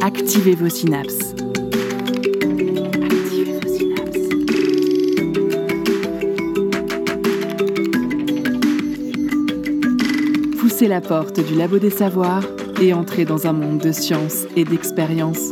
[0.00, 1.36] Activez vos synapses.
[10.58, 12.42] Poussez la porte du labo des savoirs
[12.82, 15.50] et entrez dans un monde de science et d'expérience.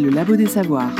[0.00, 0.94] Le labo des savoirs.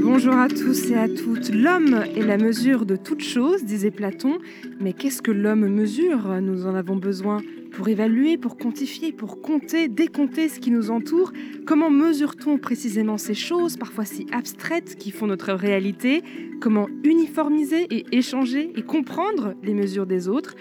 [0.00, 1.52] Bonjour à tous et à toutes.
[1.52, 4.38] L'homme est la mesure de toute chose, disait Platon.
[4.78, 6.40] Mais qu'est-ce que l'homme mesure?
[6.40, 7.38] Nous en avons besoin
[7.72, 11.32] pour évaluer, pour quantifier, pour compter, décompter ce qui nous entoure.
[11.66, 16.22] Comment mesure-t-on précisément ces choses, parfois si abstraites, qui font notre réalité?
[16.60, 20.54] Comment uniformiser et échanger et comprendre les mesures des autres?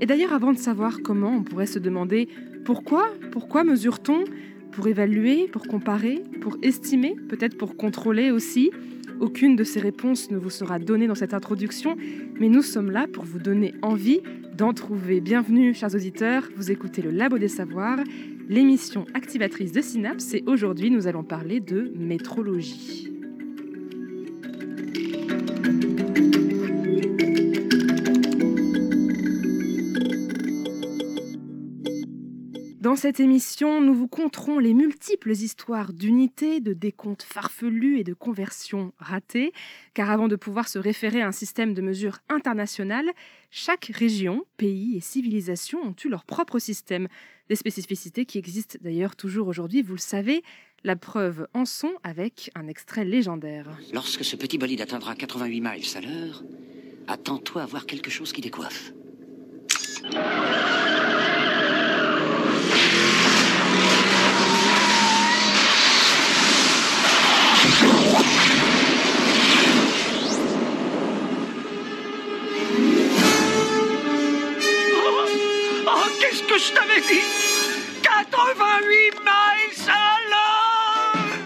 [0.00, 2.28] Et d'ailleurs, avant de savoir comment, on pourrait se demander
[2.66, 4.24] pourquoi Pourquoi mesure-t-on
[4.72, 8.72] Pour évaluer, pour comparer, pour estimer, peut-être pour contrôler aussi?
[9.20, 11.96] Aucune de ces réponses ne vous sera donnée dans cette introduction,
[12.40, 14.20] mais nous sommes là pour vous donner envie
[14.52, 15.20] d'en trouver.
[15.20, 18.00] Bienvenue, chers auditeurs, vous écoutez le Labo des Savoirs,
[18.48, 23.05] l'émission activatrice de Synapse, et aujourd'hui nous allons parler de métrologie.
[32.86, 38.14] Dans cette émission, nous vous conterons les multiples histoires d'unité, de décomptes farfelus et de
[38.14, 39.52] conversions ratées,
[39.92, 43.10] car avant de pouvoir se référer à un système de mesure international,
[43.50, 47.08] chaque région, pays et civilisation ont eu leur propre système,
[47.48, 50.44] des spécificités qui existent d'ailleurs toujours aujourd'hui, vous le savez.
[50.84, 53.66] La preuve en sont avec un extrait légendaire.
[53.92, 56.44] Lorsque ce petit bolide atteindra 88 miles à l'heure,
[57.08, 58.92] attends-toi à voir quelque chose qui décoiffe.
[76.36, 78.02] Qu'est-ce que je t'avais dit?
[78.02, 81.36] 88 miles à l'heure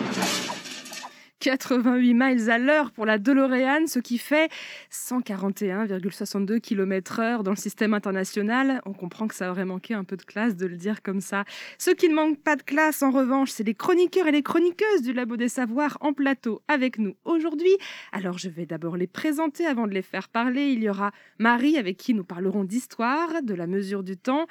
[1.38, 4.50] 88 miles à l'heure pour la DeLorean, ce qui fait
[4.90, 8.82] 141,62 km/h dans le système international.
[8.84, 11.44] On comprend que ça aurait manqué un peu de classe de le dire comme ça.
[11.78, 15.02] Ce qui ne manque pas de classe, en revanche, c'est les chroniqueurs et les chroniqueuses
[15.02, 17.76] du Labo des Savoirs en plateau avec nous aujourd'hui.
[18.10, 20.72] Alors, je vais d'abord les présenter avant de les faire parler.
[20.72, 24.46] Il y aura Marie, avec qui nous parlerons d'histoire, de la mesure du temps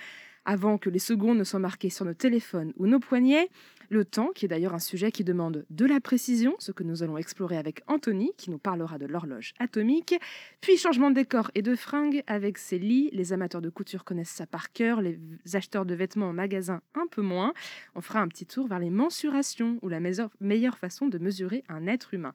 [0.50, 3.50] avant que les secondes ne soient marquées sur nos téléphones ou nos poignets.
[3.90, 7.04] Le temps, qui est d'ailleurs un sujet qui demande de la précision, ce que nous
[7.04, 10.16] allons explorer avec Anthony, qui nous parlera de l'horloge atomique.
[10.60, 13.12] Puis changement de décor et de fringues avec Célie.
[13.14, 15.20] Les amateurs de couture connaissent ça par cœur, les
[15.54, 17.54] acheteurs de vêtements en magasin un peu moins.
[17.94, 21.86] On fera un petit tour vers les mensurations ou la meilleure façon de mesurer un
[21.86, 22.34] être humain.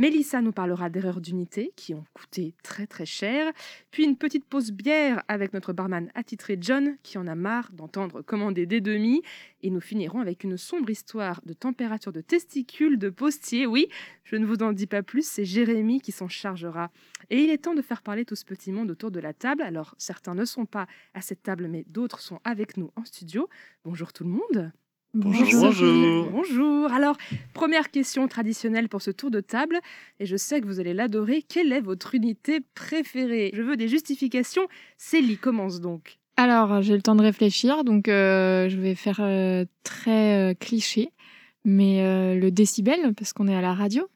[0.00, 3.52] Mélissa nous parlera d'erreurs d'unité qui ont coûté très très cher.
[3.90, 8.22] Puis une petite pause bière avec notre barman attitré John qui en a marre d'entendre
[8.22, 9.20] commander des demi.
[9.62, 13.66] Et nous finirons avec une sombre histoire de température de testicules de postier.
[13.66, 13.88] Oui,
[14.24, 16.90] je ne vous en dis pas plus, c'est Jérémy qui s'en chargera.
[17.28, 19.60] Et il est temps de faire parler tout ce petit monde autour de la table.
[19.60, 23.50] Alors certains ne sont pas à cette table, mais d'autres sont avec nous en studio.
[23.84, 24.72] Bonjour tout le monde.
[25.12, 25.64] Bonjour.
[25.64, 26.30] Bonjour.
[26.30, 26.92] Bonjour.
[26.92, 27.16] Alors,
[27.52, 29.80] première question traditionnelle pour ce tour de table,
[30.20, 31.42] et je sais que vous allez l'adorer.
[31.42, 33.50] Quelle est votre unité préférée?
[33.52, 34.68] Je veux des justifications.
[34.98, 36.18] Célie, commence donc.
[36.36, 41.10] Alors, j'ai le temps de réfléchir, donc euh, je vais faire euh, très euh, cliché,
[41.64, 44.08] mais euh, le décibel, parce qu'on est à la radio.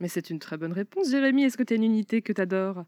[0.00, 1.44] Mais c'est une très bonne réponse, Jérémy.
[1.44, 2.84] Est-ce que tu as une unité que tu adores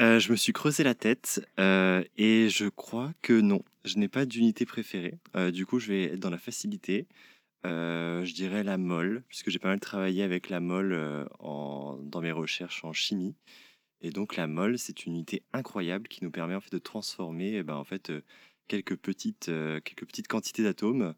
[0.00, 4.08] Euh, je me suis creusé la tête euh, et je crois que non, je n'ai
[4.08, 5.18] pas d'unité préférée.
[5.36, 7.06] Euh, du coup, je vais être dans la facilité.
[7.64, 12.84] Je dirais la molle, puisque j'ai pas mal travaillé avec la molle dans mes recherches
[12.84, 13.34] en chimie.
[14.00, 17.56] Et donc la molle, c'est une unité incroyable qui nous permet en fait de transformer
[17.56, 18.12] eh ben, en fait,
[18.68, 19.50] quelques, petites,
[19.84, 21.14] quelques petites quantités d'atomes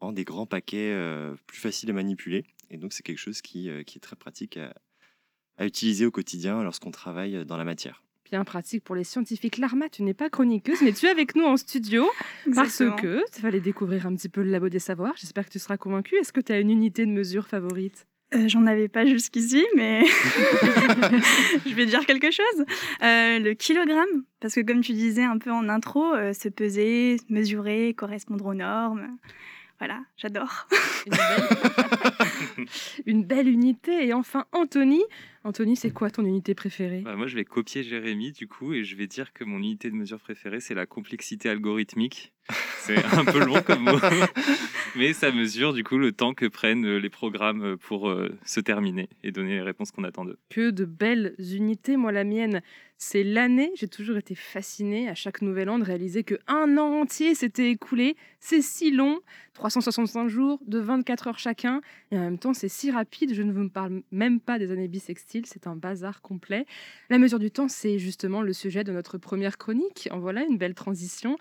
[0.00, 0.96] en des grands paquets
[1.46, 2.44] plus faciles à manipuler.
[2.70, 6.90] Et donc c'est quelque chose qui, qui est très pratique à utiliser au quotidien lorsqu'on
[6.90, 8.03] travaille dans la matière.
[8.34, 9.58] Bien pratique pour les scientifiques.
[9.58, 12.04] Larma, tu n'es pas chroniqueuse, mais tu es avec nous en studio
[12.52, 15.12] parce que tu vas aller découvrir un petit peu le labo des savoirs.
[15.16, 16.16] J'espère que tu seras convaincue.
[16.16, 18.08] Est-ce que tu as une unité de mesure favorite?
[18.34, 20.04] Euh, J'en avais pas jusqu'ici, mais
[21.64, 22.64] je vais dire quelque chose.
[23.04, 27.18] Euh, le kilogramme, parce que comme tu disais un peu en intro, euh, se peser,
[27.28, 29.16] mesurer, correspondre aux normes.
[29.78, 30.66] Voilà, j'adore.
[31.06, 32.66] Une belle...
[33.06, 34.08] une belle unité.
[34.08, 35.04] Et enfin, Anthony,
[35.46, 37.02] Anthony, c'est quoi ton unité préférée?
[37.02, 39.90] Bah, moi, je vais copier Jérémy, du coup, et je vais dire que mon unité
[39.90, 42.32] de mesure préférée, c'est la complexité algorithmique.
[42.78, 43.98] C'est un peu long comme mot,
[44.96, 48.60] mais ça mesure, du coup, le temps que prennent euh, les programmes pour euh, se
[48.60, 50.38] terminer et donner les réponses qu'on attend d'eux.
[50.48, 51.98] Que de belles unités.
[51.98, 52.62] Moi, la mienne,
[52.96, 53.70] c'est l'année.
[53.74, 57.70] J'ai toujours été fascinée à chaque nouvel an de réaliser que un an entier s'était
[57.70, 58.16] écoulé.
[58.40, 59.20] C'est si long,
[59.54, 61.80] 365 jours, de 24 heures chacun.
[62.10, 63.34] Et en même temps, c'est si rapide.
[63.34, 65.33] Je ne vous parle même pas des années bissextiles.
[65.44, 66.66] C'est un bazar complet.
[67.10, 70.08] La mesure du temps, c'est justement le sujet de notre première chronique.
[70.12, 71.36] En voilà une belle transition.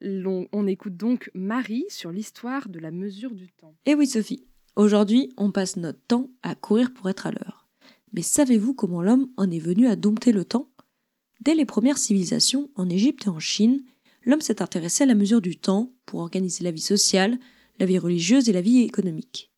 [0.00, 3.74] L'on- On écoute donc Marie sur l'histoire de la mesure du temps.
[3.86, 4.44] Eh oui Sophie,
[4.76, 7.68] aujourd'hui on passe notre temps à courir pour être à l'heure.
[8.12, 10.68] Mais savez-vous comment l'homme en est venu à dompter le temps?
[11.42, 13.82] Dès les premières civilisations, en Égypte et en Chine,
[14.24, 17.38] l'homme s'est intéressé à la mesure du temps pour organiser la vie sociale,
[17.78, 19.49] la vie religieuse et la vie économique.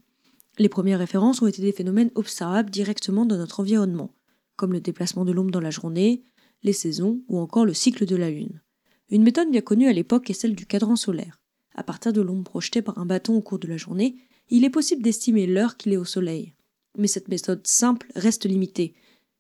[0.59, 4.15] Les premières références ont été des phénomènes observables directement dans notre environnement,
[4.57, 6.25] comme le déplacement de l'ombre dans la journée,
[6.63, 8.61] les saisons ou encore le cycle de la Lune.
[9.09, 11.41] Une méthode bien connue à l'époque est celle du cadran solaire.
[11.75, 14.17] À partir de l'ombre projetée par un bâton au cours de la journée,
[14.49, 16.55] il est possible d'estimer l'heure qu'il est au soleil.
[16.99, 18.95] Mais cette méthode simple reste limitée,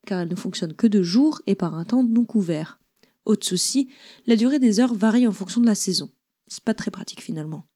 [0.06, 2.80] car elle ne fonctionne que de jour et par un temps non couvert.
[3.24, 3.88] Autre souci,
[4.26, 6.10] la durée des heures varie en fonction de la saison.
[6.48, 7.66] C'est pas très pratique finalement.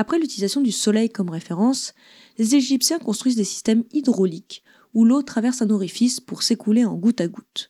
[0.00, 1.92] Après l'utilisation du soleil comme référence,
[2.38, 4.62] les Égyptiens construisent des systèmes hydrauliques
[4.94, 7.68] où l'eau traverse un orifice pour s'écouler en goutte à goutte.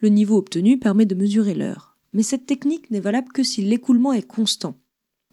[0.00, 1.96] Le niveau obtenu permet de mesurer l'heure.
[2.12, 4.76] Mais cette technique n'est valable que si l'écoulement est constant.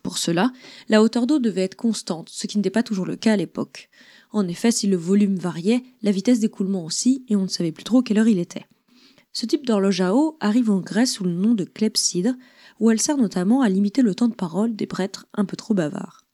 [0.04, 0.52] Pour cela,
[0.88, 3.90] la hauteur d'eau devait être constante, ce qui n'était pas toujours le cas à l'époque.
[4.32, 7.84] En effet, si le volume variait, la vitesse d'écoulement aussi, et on ne savait plus
[7.84, 8.68] trop quelle heure il était.
[9.34, 12.36] Ce type d'horloge à eau arrive en Grèce sous le nom de clepsydre,
[12.80, 15.74] où elle sert notamment à limiter le temps de parole des prêtres un peu trop
[15.74, 16.25] bavards.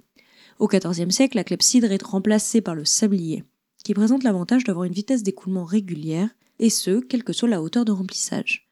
[0.61, 3.43] Au XIVe siècle, la clepsydre est remplacée par le sablier,
[3.83, 6.29] qui présente l'avantage d'avoir une vitesse d'écoulement régulière,
[6.59, 8.69] et ce, quelle que soit la hauteur de remplissage.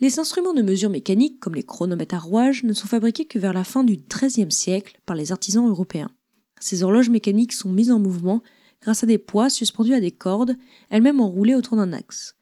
[0.00, 3.52] Les instruments de mesure mécanique, comme les chronomètres à rouage, ne sont fabriqués que vers
[3.52, 6.10] la fin du XIIIe siècle par les artisans européens.
[6.58, 8.42] Ces horloges mécaniques sont mises en mouvement
[8.80, 10.56] grâce à des poids suspendus à des cordes,
[10.88, 12.36] elles-mêmes enroulées autour d'un axe.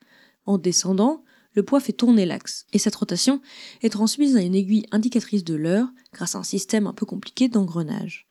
[0.46, 3.40] En descendant, le poids fait tourner l'axe, et cette rotation
[3.82, 7.48] est transmise à une aiguille indicatrice de l'heure grâce à un système un peu compliqué
[7.48, 8.27] d'engrenage.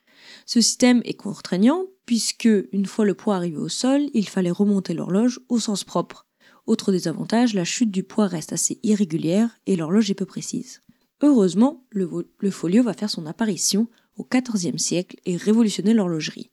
[0.47, 4.94] Ce système est contraignant puisque, une fois le poids arrivé au sol, il fallait remonter
[4.94, 6.25] l'horloge au sens propre.
[6.65, 10.81] Autre désavantage, la chute du poids reste assez irrégulière et l'horloge est peu précise.
[11.21, 12.09] Heureusement, le,
[12.49, 16.49] folio va faire son apparition au XIVe siècle et révolutionner l'horlogerie.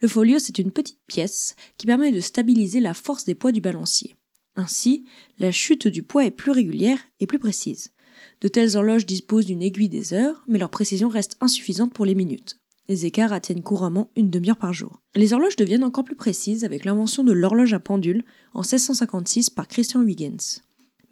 [0.00, 3.60] Le folio, c'est une petite pièce qui permet de stabiliser la force des poids du
[3.60, 4.16] balancier.
[4.56, 5.04] Ainsi,
[5.38, 7.92] la chute du poids est plus régulière et plus précise.
[8.40, 12.14] De telles horloges disposent d'une aiguille des heures, mais leur précision reste insuffisante pour les
[12.14, 12.58] minutes.
[12.90, 15.02] Les écarts atteignent couramment une demi-heure par jour.
[15.14, 18.24] Les horloges deviennent encore plus précises avec l'invention de l'horloge à pendule
[18.54, 20.62] en 1656 par Christian Huygens.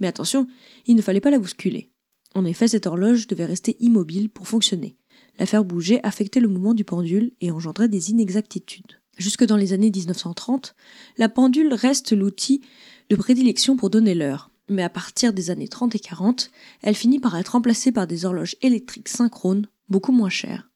[0.01, 0.47] Mais attention,
[0.87, 1.91] il ne fallait pas la bousculer.
[2.35, 4.97] En effet, cette horloge devait rester immobile pour fonctionner.
[5.39, 9.01] La faire bouger affectait le mouvement du pendule et engendrait des inexactitudes.
[9.19, 10.75] Jusque dans les années 1930,
[11.19, 12.63] la pendule reste l'outil
[13.11, 14.51] de prédilection pour donner l'heure.
[14.69, 16.51] Mais à partir des années 30 et 40,
[16.83, 20.71] elle finit par être remplacée par des horloges électriques synchrones, beaucoup moins chères.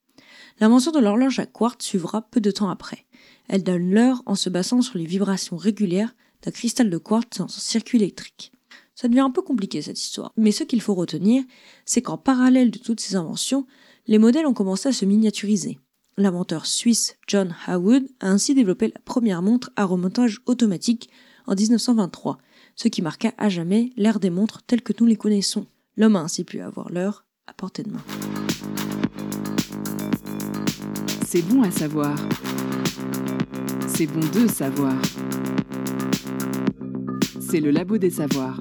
[0.60, 3.06] L'invention de l'horloge à quartz suivra peu de temps après.
[3.48, 7.48] Elle donne l'heure en se basant sur les vibrations régulières d'un cristal de quartz dans
[7.48, 8.52] son circuit électrique.
[8.94, 11.42] Ça devient un peu compliqué cette histoire, mais ce qu'il faut retenir,
[11.86, 13.66] c'est qu'en parallèle de toutes ces inventions,
[14.06, 15.78] les modèles ont commencé à se miniaturiser.
[16.18, 21.08] L'inventeur suisse John Hawood a ainsi développé la première montre à remontage automatique
[21.46, 22.36] en 1923,
[22.76, 25.66] ce qui marqua à jamais l'ère des montres telles que nous les connaissons.
[25.96, 28.04] L'homme a ainsi pu avoir l'heure à portée de main.
[31.32, 32.16] C'est bon à savoir.
[33.86, 35.00] C'est bon de savoir.
[37.40, 38.60] C'est le labo des savoirs.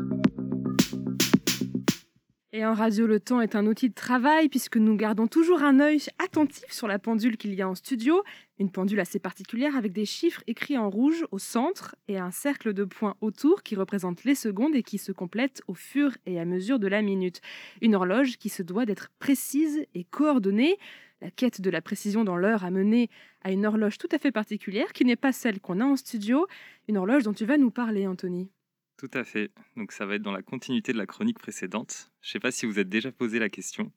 [2.54, 5.80] Et en radio, le temps est un outil de travail puisque nous gardons toujours un
[5.80, 8.22] œil attentif sur la pendule qu'il y a en studio.
[8.60, 12.74] Une pendule assez particulière avec des chiffres écrits en rouge au centre et un cercle
[12.74, 16.46] de points autour qui représentent les secondes et qui se complètent au fur et à
[16.46, 17.42] mesure de la minute.
[17.82, 20.78] Une horloge qui se doit d'être précise et coordonnée.
[21.22, 23.10] La quête de la précision dans l'heure a mené
[23.42, 26.48] à une horloge tout à fait particulière qui n'est pas celle qu'on a en studio.
[26.88, 28.50] Une horloge dont tu vas nous parler, Anthony.
[28.98, 29.52] Tout à fait.
[29.76, 32.12] Donc ça va être dans la continuité de la chronique précédente.
[32.22, 33.92] Je ne sais pas si vous êtes déjà posé la question.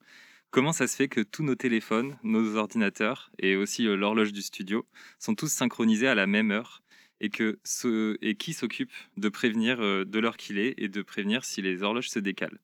[0.50, 4.42] Comment ça se fait que tous nos téléphones, nos ordinateurs et aussi euh, l'horloge du
[4.42, 4.86] studio
[5.18, 6.82] sont tous synchronisés à la même heure
[7.20, 7.58] et, que
[8.20, 11.82] et qui s'occupe de prévenir euh, de l'heure qu'il est et de prévenir si les
[11.82, 12.58] horloges se décalent?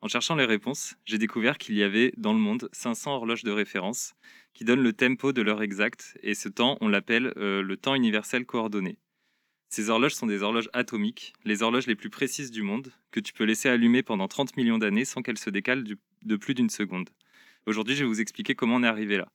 [0.00, 3.50] En cherchant les réponses, j'ai découvert qu'il y avait dans le monde 500 horloges de
[3.50, 4.14] référence
[4.54, 7.96] qui donnent le tempo de l'heure exacte et ce temps, on l'appelle euh, le temps
[7.96, 8.98] universel coordonné.
[9.70, 13.32] Ces horloges sont des horloges atomiques, les horloges les plus précises du monde, que tu
[13.32, 17.10] peux laisser allumer pendant 30 millions d'années sans qu'elles se décalent de plus d'une seconde.
[17.66, 19.28] Aujourd'hui, je vais vous expliquer comment on est arrivé là.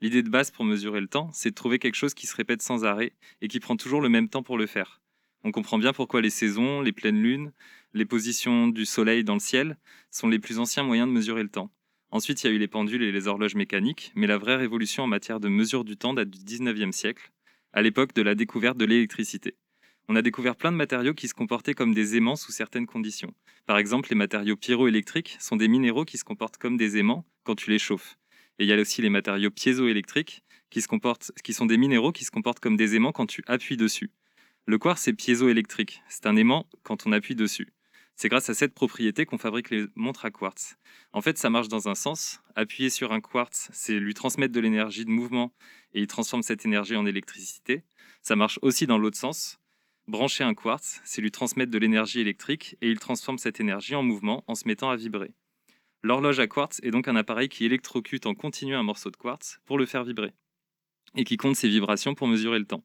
[0.00, 2.62] L'idée de base pour mesurer le temps, c'est de trouver quelque chose qui se répète
[2.62, 5.00] sans arrêt et qui prend toujours le même temps pour le faire.
[5.42, 7.52] On comprend bien pourquoi les saisons, les pleines lunes,
[7.94, 9.78] les positions du soleil dans le ciel
[10.10, 11.70] sont les plus anciens moyens de mesurer le temps.
[12.10, 15.04] Ensuite, il y a eu les pendules et les horloges mécaniques, mais la vraie révolution
[15.04, 17.30] en matière de mesure du temps date du 19e siècle,
[17.72, 19.54] à l'époque de la découverte de l'électricité.
[20.08, 23.32] On a découvert plein de matériaux qui se comportaient comme des aimants sous certaines conditions.
[23.64, 27.54] Par exemple, les matériaux pyroélectriques sont des minéraux qui se comportent comme des aimants quand
[27.54, 28.18] tu les chauffes.
[28.58, 30.82] Et il y a aussi les matériaux piézoélectriques qui,
[31.44, 34.10] qui sont des minéraux qui se comportent comme des aimants quand tu appuies dessus.
[34.66, 37.72] Le quartz est piézoélectrique, c'est un aimant quand on appuie dessus.
[38.14, 40.76] C'est grâce à cette propriété qu'on fabrique les montres à quartz.
[41.12, 42.40] En fait, ça marche dans un sens.
[42.54, 45.54] Appuyer sur un quartz, c'est lui transmettre de l'énergie de mouvement
[45.94, 47.82] et il transforme cette énergie en électricité.
[48.22, 49.58] Ça marche aussi dans l'autre sens.
[50.06, 54.02] Brancher un quartz, c'est lui transmettre de l'énergie électrique et il transforme cette énergie en
[54.02, 55.32] mouvement en se mettant à vibrer.
[56.02, 59.60] L'horloge à quartz est donc un appareil qui électrocute en continu un morceau de quartz
[59.64, 60.34] pour le faire vibrer
[61.16, 62.84] et qui compte ses vibrations pour mesurer le temps.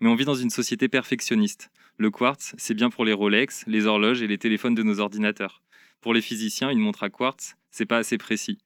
[0.00, 1.70] Mais on vit dans une société perfectionniste.
[1.96, 5.62] Le quartz, c'est bien pour les Rolex, les horloges et les téléphones de nos ordinateurs.
[6.00, 8.58] Pour les physiciens, une montre à quartz, c'est pas assez précis.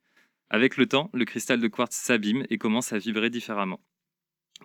[0.51, 3.81] Avec le temps, le cristal de quartz s'abîme et commence à vibrer différemment.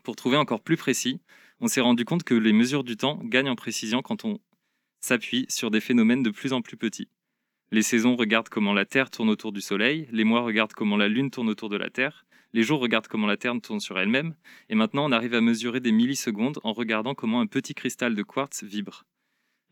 [0.03, 1.21] Pour trouver encore plus précis,
[1.62, 4.39] on s'est rendu compte que les mesures du temps gagnent en précision quand on
[5.00, 7.07] s'appuie sur des phénomènes de plus en plus petits.
[7.71, 11.07] Les saisons regardent comment la Terre tourne autour du Soleil, les mois regardent comment la
[11.07, 12.25] Lune tourne autour de la Terre,
[12.57, 14.33] les jours regardent comment la Terre tourne sur elle-même,
[14.67, 18.23] et maintenant on arrive à mesurer des millisecondes en regardant comment un petit cristal de
[18.23, 19.05] quartz vibre.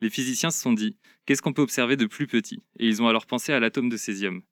[0.02, 2.62] Les physiciens se sont dit, qu'est-ce qu'on peut observer de plus petit?
[2.78, 4.44] Et ils ont alors pensé à l'atome de césium.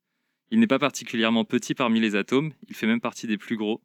[0.50, 3.80] Il n'est pas particulièrement petit parmi les atomes, il fait même partie des plus gros.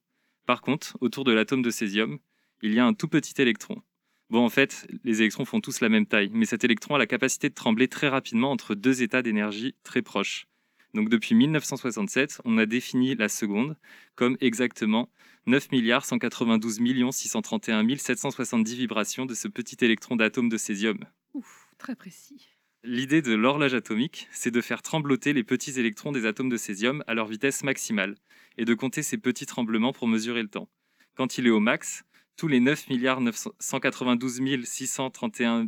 [0.47, 2.17] Par contre, autour de l'atome de césium,
[2.63, 3.83] il y a un tout petit électron.
[4.31, 7.05] Bon, en fait, les électrons font tous la même taille, mais cet électron a la
[7.05, 10.47] capacité de trembler très rapidement entre deux états d'énergie très proches.
[10.93, 13.77] Donc depuis 1967, on a défini la seconde
[14.15, 15.09] comme exactement
[15.45, 20.99] 9 milliards 192 millions 631 770 vibrations de ce petit électron d'atome de césium.
[21.33, 22.49] Ouf, très précis.
[22.83, 27.03] L'idée de l'horloge atomique, c'est de faire trembloter les petits électrons des atomes de césium
[27.07, 28.15] à leur vitesse maximale
[28.57, 30.69] et de compter ces petits tremblements pour mesurer le temps.
[31.15, 32.03] Quand il est au max,
[32.37, 33.21] tous les 9 milliards
[33.59, 35.67] 192 631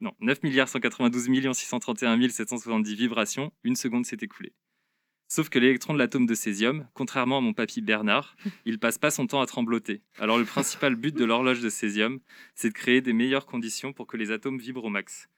[0.00, 4.54] non, 9 milliards 192 millions 631 770 vibrations, une seconde s'est écoulée.
[5.28, 9.10] Sauf que l'électron de l'atome de césium, contrairement à mon papy Bernard, il passe pas
[9.10, 10.02] son temps à trembloter.
[10.18, 12.18] Alors le principal but de l'horloge de césium,
[12.54, 15.28] c'est de créer des meilleures conditions pour que les atomes vibrent au max.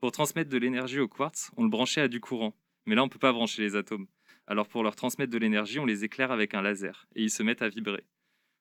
[0.00, 2.54] Pour transmettre de l'énergie au quartz, on le branchait à du courant.
[2.86, 4.06] Mais là, on ne peut pas brancher les atomes.
[4.46, 7.42] Alors pour leur transmettre de l'énergie, on les éclaire avec un laser, et ils se
[7.42, 8.04] mettent à vibrer.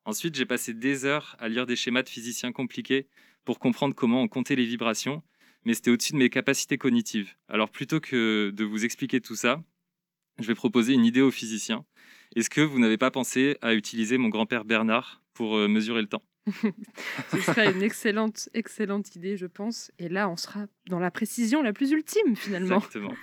[0.05, 3.07] Ensuite, j'ai passé des heures à lire des schémas de physiciens compliqués
[3.43, 5.21] pour comprendre comment on comptait les vibrations,
[5.65, 7.35] mais c'était au-dessus de mes capacités cognitives.
[7.47, 9.63] Alors plutôt que de vous expliquer tout ça,
[10.39, 11.85] je vais proposer une idée aux physiciens.
[12.35, 16.07] Est-ce que vous n'avez pas pensé à utiliser mon grand-père Bernard pour euh, mesurer le
[16.07, 16.23] temps?
[17.31, 19.91] Ce serait une excellente, excellente idée, je pense.
[19.99, 22.77] Et là, on sera dans la précision la plus ultime, finalement.
[22.77, 23.13] Exactement.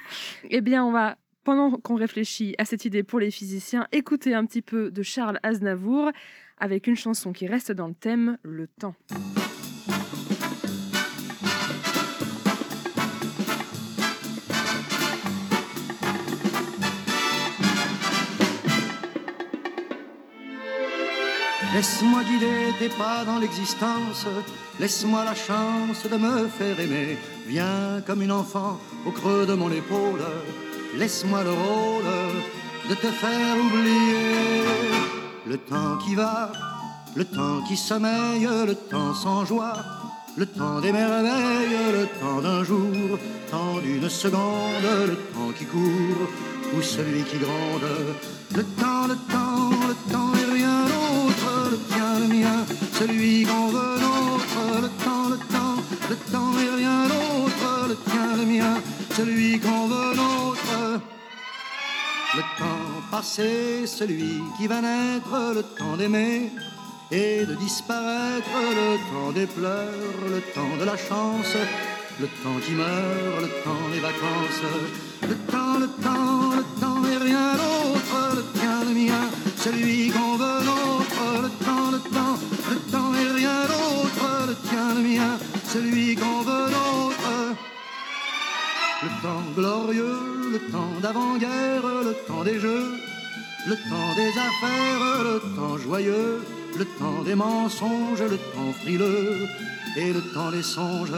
[0.51, 4.45] Eh bien, on va, pendant qu'on réfléchit à cette idée pour les physiciens, écouter un
[4.45, 6.11] petit peu de Charles Aznavour
[6.59, 8.95] avec une chanson qui reste dans le thème, le temps.
[21.75, 24.27] Laisse-moi guider tes pas dans l'existence,
[24.79, 27.19] laisse-moi la chance de me faire aimer.
[27.49, 30.23] Viens comme une enfant au creux de mon épaule,
[30.97, 32.05] laisse-moi le rôle
[32.89, 34.63] de te faire oublier.
[35.49, 36.53] Le temps qui va,
[37.17, 39.77] le temps qui sommeille, le temps sans joie,
[40.37, 43.19] le temps des merveilles, le temps d'un jour,
[43.51, 46.29] temps d'une seconde, le temps qui court,
[46.73, 47.89] ou celui qui gronde,
[48.55, 49.44] le temps, le temps,
[52.99, 55.79] celui qu'on veut notre, le temps, le temps,
[56.11, 58.75] le temps et rien d'autre, le tien, le mien,
[59.17, 61.01] celui qu'on veut notre.
[62.37, 66.51] Le temps passé, celui qui va naître, le temps d'aimer
[67.11, 71.57] et de disparaître, le temps des pleurs, le temps de la chance,
[72.21, 74.63] le temps qui meurt, le temps des vacances,
[75.23, 79.25] le temps, le temps, le temps et rien d'autre, le tien, le mien,
[79.57, 82.54] celui qu'on veut notre, le temps, le temps,
[84.55, 85.39] d'autre, le mien,
[85.73, 87.55] celui qu'on veut notre.
[89.03, 92.93] Le temps glorieux, le temps d'avant-guerre, le temps des jeux,
[93.67, 96.43] le temps des affaires, le temps joyeux,
[96.79, 99.47] le temps des mensonges, le temps frileux
[99.97, 101.13] et le temps des songes.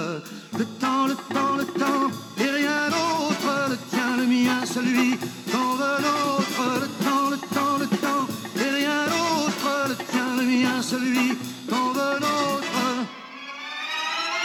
[0.58, 5.16] Le temps, le temps, le temps, et rien d'autre, le tien, le mien, celui
[5.52, 6.62] qu'on veut l'autre.
[6.82, 8.26] Le temps, le temps, le temps,
[8.56, 11.36] et rien d'autre, le tien, le mien, celui
[11.68, 12.75] qu'on veut l'autre.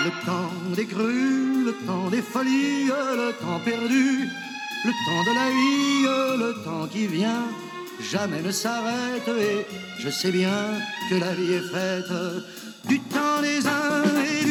[0.03, 4.27] Le temps des grues, le temps des folies, le temps perdu,
[4.83, 6.03] le temps de la vie,
[6.43, 7.45] le temps qui vient,
[8.11, 9.27] jamais ne s'arrête.
[9.27, 9.65] Et
[9.99, 10.79] je sais bien
[11.09, 12.11] que la vie est faite
[12.87, 14.50] du temps des uns et du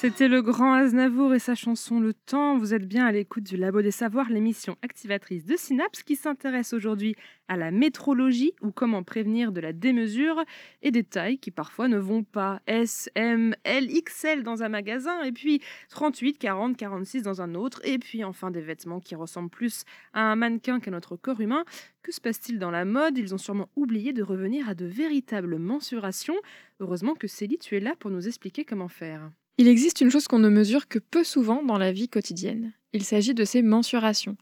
[0.00, 2.56] C'était le grand Aznavour et sa chanson Le Temps.
[2.56, 6.72] Vous êtes bien à l'écoute du Labo des Savoirs, l'émission activatrice de Synapse qui s'intéresse
[6.72, 7.16] aujourd'hui
[7.48, 10.42] à la métrologie ou comment prévenir de la démesure
[10.80, 12.62] et des tailles qui parfois ne vont pas.
[12.66, 17.82] S, M, L, XL dans un magasin et puis 38, 40, 46 dans un autre
[17.84, 21.66] et puis enfin des vêtements qui ressemblent plus à un mannequin qu'à notre corps humain.
[22.02, 23.18] Que se passe-t-il dans la mode?
[23.18, 26.40] Ils ont sûrement oublié de revenir à de véritables mensurations.
[26.80, 29.30] Heureusement que Célie, tu es là pour nous expliquer comment faire.
[29.58, 32.72] Il existe une chose qu'on ne mesure que peu souvent dans la vie quotidienne.
[32.92, 34.36] Il s'agit de ces mensurations.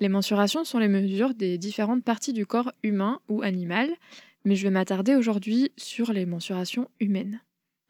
[0.00, 3.90] Les mensurations sont les mesures des différentes parties du corps humain ou animal,
[4.44, 7.40] mais je vais m'attarder aujourd'hui sur les mensurations humaines.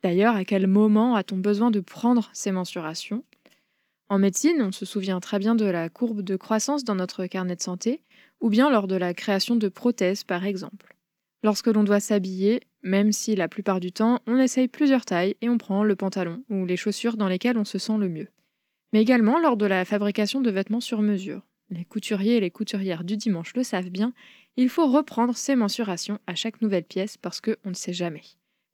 [0.03, 3.25] D'ailleurs, à quel moment a-t-on besoin de prendre ces mensurations?
[4.09, 7.57] En médecine, on se souvient très bien de la courbe de croissance dans notre carnet
[7.57, 8.03] de santé,
[8.41, 10.95] ou bien lors de la création de prothèses par exemple.
[11.43, 15.49] Lorsque l'on doit s'habiller, même si la plupart du temps on essaye plusieurs tailles et
[15.49, 18.29] on prend le pantalon ou les chaussures dans lesquelles on se sent le mieux.
[18.93, 21.43] Mais également lors de la fabrication de vêtements sur mesure.
[21.71, 24.13] Les couturiers et les couturières du dimanche le savent bien,
[24.57, 28.23] il faut reprendre ces mensurations à chaque nouvelle pièce parce qu'on ne sait jamais.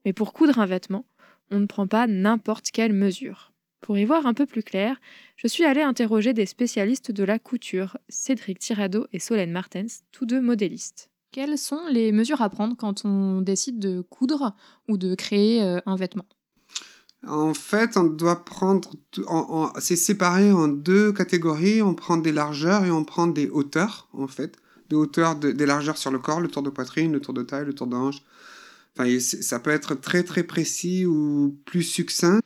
[0.04, 1.06] Mais pour coudre un vêtement,
[1.50, 3.52] on ne prend pas n'importe quelle mesure.
[3.80, 5.00] Pour y voir un peu plus clair,
[5.36, 10.26] je suis allée interroger des spécialistes de la couture, Cédric Tirado et Solène Martens, tous
[10.26, 11.08] deux modélistes.
[11.30, 14.54] Quelles sont les mesures à prendre quand on décide de coudre
[14.88, 16.24] ou de créer euh, un vêtement?
[17.26, 18.90] En fait, on doit prendre.
[19.80, 21.82] c'est séparé en deux catégories.
[21.82, 24.56] On prend des largeurs et on prend des hauteurs, en fait.
[24.88, 27.42] Des hauteurs, de- des largeurs sur le corps, le tour de poitrine, le tour de
[27.42, 28.22] taille, le tour de hanche.
[28.96, 32.40] Enfin, ça peut être très très précis ou plus succinct.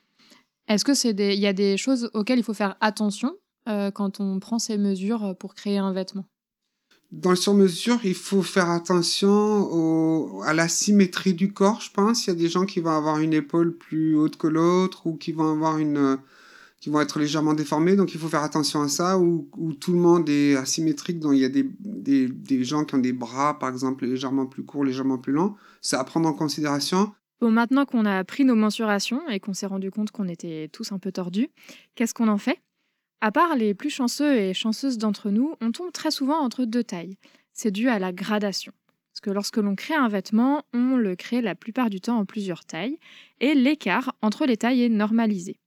[0.68, 3.36] Est-ce que c'est des, il y a des choses auxquelles il faut faire attention
[3.68, 6.24] euh, quand on prend ces mesures pour créer un vêtement?
[7.12, 12.26] Dans le sur-mesure, il faut faire attention à la symétrie du corps, je pense.
[12.26, 15.16] Il y a des gens qui vont avoir une épaule plus haute que l'autre ou
[15.16, 16.16] qui vont avoir une euh,
[16.80, 19.92] qui vont être légèrement déformés, donc il faut faire attention à ça, ou, ou tout
[19.92, 23.12] le monde est asymétrique, donc il y a des, des, des gens qui ont des
[23.12, 25.54] bras, par exemple, légèrement plus courts, légèrement plus longs.
[25.80, 27.12] C'est à prendre en considération.
[27.40, 30.90] Bon, maintenant qu'on a pris nos mensurations et qu'on s'est rendu compte qu'on était tous
[30.90, 31.50] un peu tordus,
[31.94, 32.58] qu'est-ce qu'on en fait?
[33.24, 36.82] À part les plus chanceux et chanceuses d'entre nous, on tombe très souvent entre deux
[36.82, 37.18] tailles.
[37.52, 38.72] C'est dû à la gradation.
[39.12, 42.24] Parce que lorsque l'on crée un vêtement, on le crée la plupart du temps en
[42.24, 42.98] plusieurs tailles,
[43.38, 45.60] et l'écart entre les tailles est normalisé.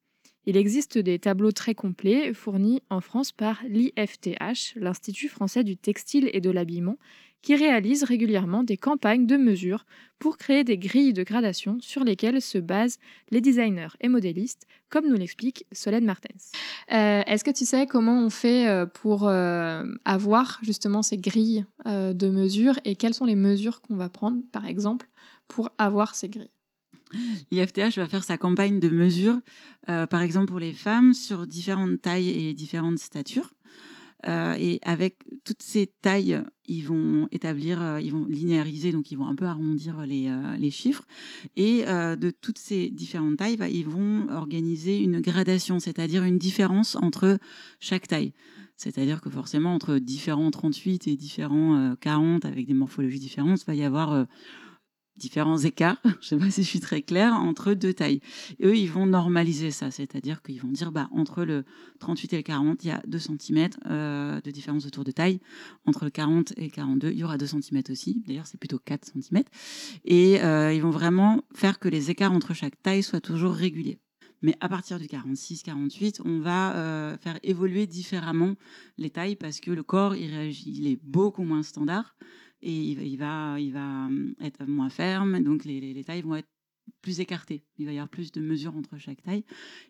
[0.46, 6.30] Il existe des tableaux très complets fournis en France par l'IFTH, l'Institut français du textile
[6.34, 6.98] et de l'habillement,
[7.46, 9.86] qui réalise régulièrement des campagnes de mesure
[10.18, 12.98] pour créer des grilles de gradation sur lesquelles se basent
[13.30, 16.52] les designers et modélistes, comme nous l'explique Solène Martens.
[16.92, 21.66] Euh, Est-ce que tu sais comment on fait euh, pour euh, avoir justement ces grilles
[21.86, 25.08] euh, de mesure et quelles sont les mesures qu'on va prendre, par exemple,
[25.48, 26.50] pour avoir ces grilles?
[27.52, 29.40] L'IFTH va faire sa campagne de mesure,
[29.90, 33.55] euh, par exemple pour les femmes, sur différentes tailles et différentes statures.
[34.28, 39.18] Euh, et avec toutes ces tailles, ils vont établir, euh, ils vont linéariser, donc ils
[39.18, 41.06] vont un peu arrondir les, euh, chiffres.
[41.56, 46.96] Et de toutes ces différentes tailles, bah, ils vont organiser une gradation, c'est-à-dire une différence
[46.96, 47.38] entre
[47.80, 48.34] chaque taille.
[48.78, 53.66] C'est-à-dire que forcément, entre différents 38 et différents euh, 40, avec des morphologies différentes, il
[53.66, 54.26] va y avoir
[55.17, 58.21] différents écarts, je ne sais pas si je suis très claire, entre deux tailles.
[58.60, 61.63] Et eux, ils vont normaliser ça, c'est-à-dire qu'ils vont dire, bah, entre le
[61.99, 65.39] 38 et le 40, il y a 2 cm de différence autour de taille.
[65.86, 68.23] Entre le 40 et le 42, il y aura 2 cm aussi.
[68.28, 69.43] D'ailleurs, c'est plutôt 4 cm.
[70.06, 73.99] Et euh, ils vont vraiment faire que les écarts entre chaque taille soient toujours réguliers.
[74.41, 78.56] Mais à partir du 46-48, on va euh, faire évoluer différemment
[78.97, 82.15] les tailles parce que le corps, il réagit, il est beaucoup moins standard.
[82.65, 86.49] Et il, va- hum, être moins ferme, donc les, les- les tailles vont être
[87.01, 87.63] plus écartées.
[87.78, 89.43] Il va y avoir plus de mesures entre chaque taille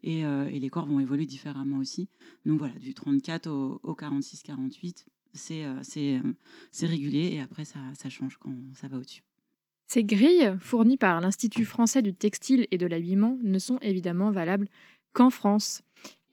[0.03, 2.07] et, euh, les corps vont évoluer différemment aussi.
[2.45, 6.21] Donc voilà, du 34 au, au 46-48, c'est euh,
[6.71, 9.23] c'est régulier et après ça, ça change quand ça va au-dessus.
[9.87, 14.67] Ces grilles, fournies par l'Institut français du textile et de l'habillement, ne sont évidemment valables
[15.13, 15.81] qu'en France.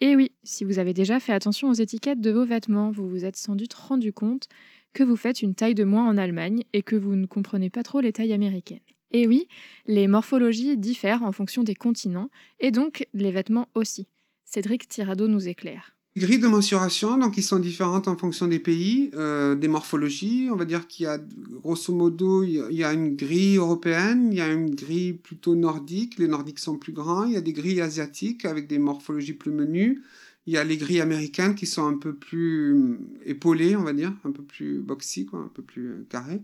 [0.01, 3.25] Et oui, si vous avez déjà fait attention aux étiquettes de vos vêtements, vous vous
[3.25, 4.49] êtes sans doute rendu compte
[4.93, 7.83] que vous faites une taille de moins en Allemagne et que vous ne comprenez pas
[7.83, 8.81] trop les tailles américaines.
[9.13, 9.47] Et oui,
[9.87, 14.07] les morphologies diffèrent en fonction des continents et donc les vêtements aussi.
[14.45, 15.95] Cédric Tirado nous éclaire.
[16.15, 20.49] Les grilles de mensuration, donc, ils sont différentes en fonction des pays, euh, des morphologies.
[20.53, 21.19] On va dire qu'il y a,
[21.63, 26.19] grosso modo, il y a une grille européenne, il y a une grille plutôt nordique.
[26.19, 27.25] Les nordiques sont plus grands.
[27.25, 30.03] Il y a des grilles asiatiques avec des morphologies plus menues.
[30.47, 33.93] Il y a les grilles américaines qui sont un peu plus hum, épaulées, on va
[33.93, 36.43] dire, un peu plus boxy, quoi, un peu plus euh, carrées.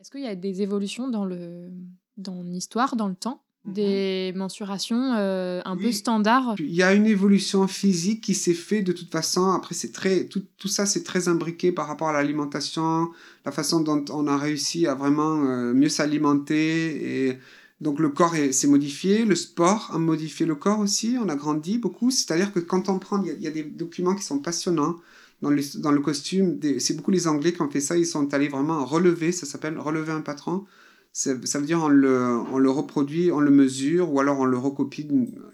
[0.00, 1.70] Est-ce qu'il y a des évolutions dans le
[2.16, 7.06] dans l'histoire, dans le temps, des mensurations euh, un peu standards Il y a une
[7.06, 9.50] évolution physique qui s'est faite de toute façon.
[9.50, 13.10] Après, c'est très, tout, tout ça, c'est très imbriqué par rapport à l'alimentation,
[13.44, 17.28] la façon dont on a réussi à vraiment euh, mieux s'alimenter.
[17.28, 17.38] Et
[17.80, 19.24] donc, le corps est- s'est modifié.
[19.24, 21.16] Le sport a modifié le corps aussi.
[21.20, 22.10] On a grandi beaucoup.
[22.10, 24.96] C'est-à-dire que quand on prend, il y, a- des documents qui sont passionnants.
[25.40, 27.96] Dans le, costume, c'est beaucoup les Anglais qui ont fait ça.
[27.96, 30.64] Ils sont allés vraiment relever, ça s'appelle relever un patron.
[31.12, 35.06] Ça veut dire on le, reproduit, on le mesure, ou alors on le recopie.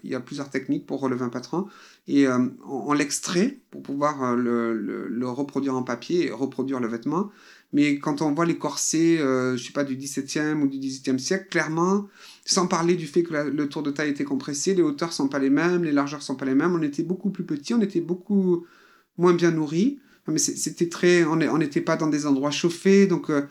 [0.03, 1.67] Il y a plusieurs techniques pour relever un patron.
[2.07, 4.73] Et euh, on, l'extrait pour pouvoir euh,
[5.07, 7.29] le reproduire en papier et reproduire le vêtement.
[7.73, 11.19] Mais quand on voit les corsets, euh, je sais pas, du 17e ou du 18e
[11.19, 12.07] siècle, clairement,
[12.45, 15.39] sans parler du fait que le tour de taille était compressé, les hauteurs sont pas
[15.39, 18.01] les mêmes, les largeurs sont pas les mêmes, on était beaucoup plus petits, on était
[18.01, 18.65] beaucoup
[19.17, 19.99] moins bien nourris.
[20.27, 23.43] Mais c'est- c'était très, on n'était pas dans des endroits chauffés, donc euh,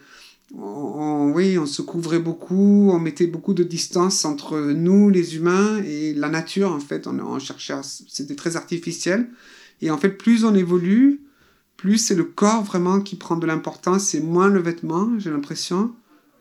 [0.57, 5.83] on, oui, on se couvrait beaucoup, on mettait beaucoup de distance entre nous, les humains,
[5.85, 7.07] et la nature, en fait.
[7.07, 9.29] On, on cherchait, c'était très artificiel.
[9.83, 11.21] Et en fait, plus on évolue,
[11.85, 15.93] plus c'est le corps vraiment qui prend de l'importance, c'est moins le vêtement, j'ai l'impression.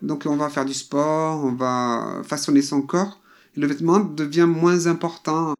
[0.02, 3.20] Donc on va faire du sport, on va façonner son corps,
[3.58, 5.54] et le vêtement devient moins important.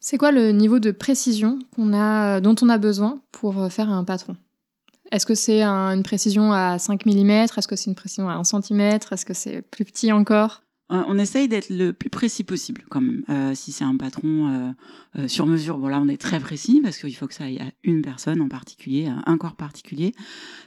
[0.00, 1.58] C'est quoi le niveau de précision
[1.92, 4.36] a, dont on a besoin pour euh, faire un patron?
[5.12, 8.36] Est-ce que c'est un- une précision à 5 mm Est-ce que c'est une précision à
[8.36, 10.62] 1 cm Est-ce que c'est plus petit encore?
[10.92, 13.24] Euh, On essaye d'être le plus précis possible, quand même.
[13.28, 14.72] Euh, si c'est un patron euh,
[15.18, 17.58] euh, sur mesure, bon là on est très précis parce qu'il faut que ça aille
[17.58, 20.14] à une personne en particulier, à un corps particulier.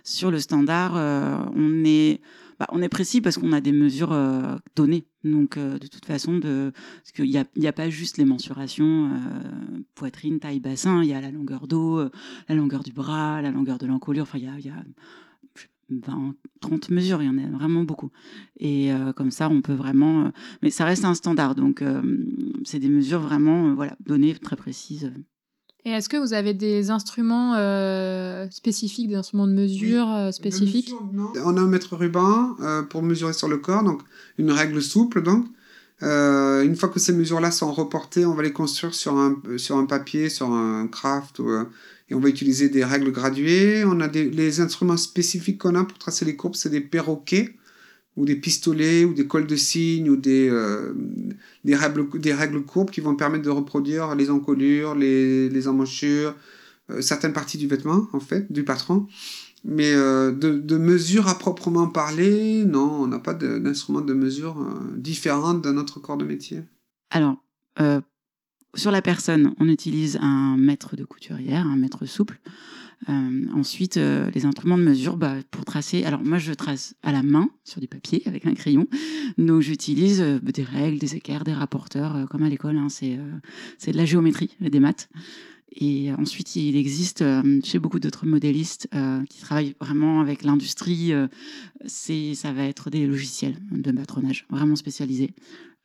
[0.03, 2.21] Sur le standard, euh, on est
[2.60, 5.05] bah, on est précis parce qu'on a des mesures euh, données.
[5.23, 8.25] Donc euh, de toute façon, de parce qu'il n'y a, y a pas juste les
[8.25, 11.01] mensurations euh, poitrine, taille, bassin.
[11.01, 12.10] Il y a la longueur euh,
[12.49, 14.23] la longueur du bras, la longueur de l'encolure.
[14.23, 14.84] Enfin, il y a, y a
[15.89, 18.12] 20, 30 mesures, il y en a vraiment beaucoup.
[18.60, 20.25] Et euh, comme ça, on peut vraiment.
[20.25, 20.30] euh,
[20.62, 22.02] mais ça reste un standard, donc euh,
[22.63, 25.12] c'est des mesures vraiment euh, voilà, données très précises.
[25.86, 30.93] Et est-ce que vous avez des instruments euh, spécifiques, des instruments de mesure spécifiques
[31.45, 34.02] On a un mètre ruban euh, pour mesurer sur le corps, donc
[34.38, 35.21] une règle souple.
[35.23, 35.45] Donc,
[36.02, 39.75] Euh, une fois que ces mesures-là sont reportées, on va les construire sur un, sur
[39.75, 41.65] un papier, sur un craft, ou, euh,
[42.10, 43.84] et on va utiliser des règles graduées.
[43.86, 47.56] On a les instruments spécifiques qu'on a pour tracer les courbes, c'est des perroquets,
[48.15, 50.93] ou des pistolets, ou des cols de cygne, ou des, euh,
[51.63, 56.36] des, règles, courbes qui vont permettre de reproduire les encolures, les, les emmanchures,
[56.89, 59.08] euh, certaines parties du vêtement, en fait, du patron.
[59.63, 64.56] Mais euh, de, de mesure à proprement parler, non, on n'a pas d'instrument de, mesure
[64.95, 66.63] différent de notre corps de métier.
[67.12, 67.38] Alors,
[68.75, 72.39] sur la personne, on utilise un mètre de couturière, un mètre souple.
[73.08, 76.03] Euh, ensuite, euh, les instruments de mesure, bah, pour tracer.
[76.03, 78.88] Alors, moi, je trace à la main sur du papier avec un crayon.
[79.38, 82.77] Donc, j'utilise euh, des règles, des équerres, des rapporteurs, euh, comme à l'école.
[82.77, 85.10] hein, c'est euh, de la géométrie, des maths.
[85.71, 87.23] Et ensuite, il existe
[87.63, 88.89] chez beaucoup d'autres modélistes
[89.29, 91.13] qui travaillent vraiment avec l'industrie.
[91.86, 95.36] c'est, ça va être des logiciels de patronage vraiment spécialisés.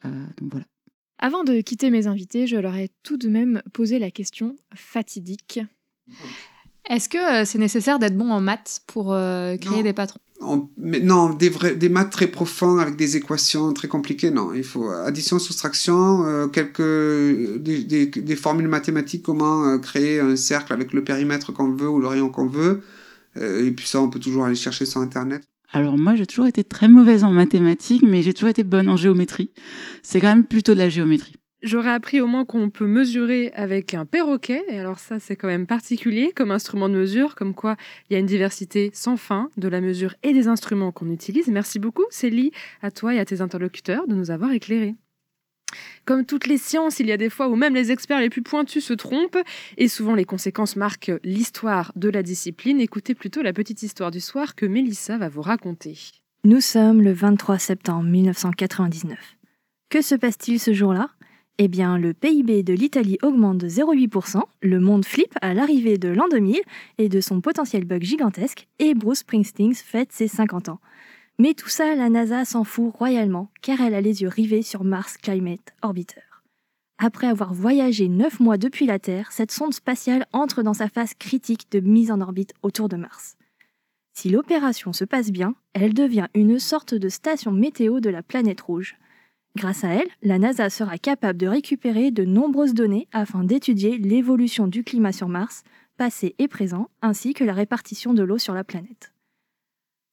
[0.02, 0.64] Donc voilà.
[1.18, 5.60] Avant de quitter mes invités, je leur ai tout de même posé la question fatidique.
[6.90, 10.20] Est-ce que euh, c'est nécessaire d'être bon en maths pour euh, créer des patrons?
[10.40, 14.52] On- mais non, des, vrais, des maths très profonds avec des équations très compliquées, non.
[14.52, 16.82] Il faut addition, soustraction, euh, quelques,
[17.62, 21.88] des, des, des formules mathématiques, comment euh, créer un cercle avec le périmètre qu'on veut
[21.88, 22.82] ou le rayon qu'on veut.
[23.38, 25.44] Euh, et puis ça, on peut toujours aller chercher sur Internet.
[25.74, 28.96] Alors moi, j'ai toujours été très mauvaise en mathématiques, mais j'ai toujours été bonne en
[28.96, 29.50] géométrie.
[30.04, 31.34] C'est quand même plutôt de la géométrie.
[31.64, 35.48] J'aurais appris au moins qu'on peut mesurer avec un perroquet, et alors ça c'est quand
[35.48, 37.76] même particulier comme instrument de mesure, comme quoi
[38.08, 41.48] il y a une diversité sans fin de la mesure et des instruments qu'on utilise.
[41.48, 44.94] Merci beaucoup Célie, à toi et à tes interlocuteurs de nous avoir éclairés.
[46.04, 48.42] Comme toutes les sciences, il y a des fois où même les experts les plus
[48.42, 49.38] pointus se trompent,
[49.76, 52.80] et souvent les conséquences marquent l'histoire de la discipline.
[52.80, 55.98] Écoutez plutôt la petite histoire du soir que Mélissa va vous raconter.
[56.44, 59.18] Nous sommes le 23 septembre 1999.
[59.88, 61.10] Que se passe-t-il ce jour-là?
[61.58, 66.08] Eh bien, le PIB de l'Italie augmente de 0,8%, le monde flippe à l'arrivée de
[66.08, 66.58] l'an 2000
[66.98, 70.80] et de son potentiel bug gigantesque, et Bruce Springsteen fête ses 50 ans.
[71.38, 74.84] Mais tout ça, la NASA s'en fout royalement, car elle a les yeux rivés sur
[74.84, 76.22] Mars Climate Orbiter.
[76.98, 81.14] Après avoir voyagé 9 mois depuis la Terre, cette sonde spatiale entre dans sa phase
[81.14, 83.36] critique de mise en orbite autour de Mars.
[84.12, 88.60] Si l'opération se passe bien, elle devient une sorte de station météo de la planète
[88.60, 88.96] rouge.
[89.56, 94.68] Grâce à elle, la NASA sera capable de récupérer de nombreuses données afin d'étudier l'évolution
[94.68, 95.64] du climat sur Mars,
[95.96, 99.12] passé et présent, ainsi que la répartition de l'eau sur la planète.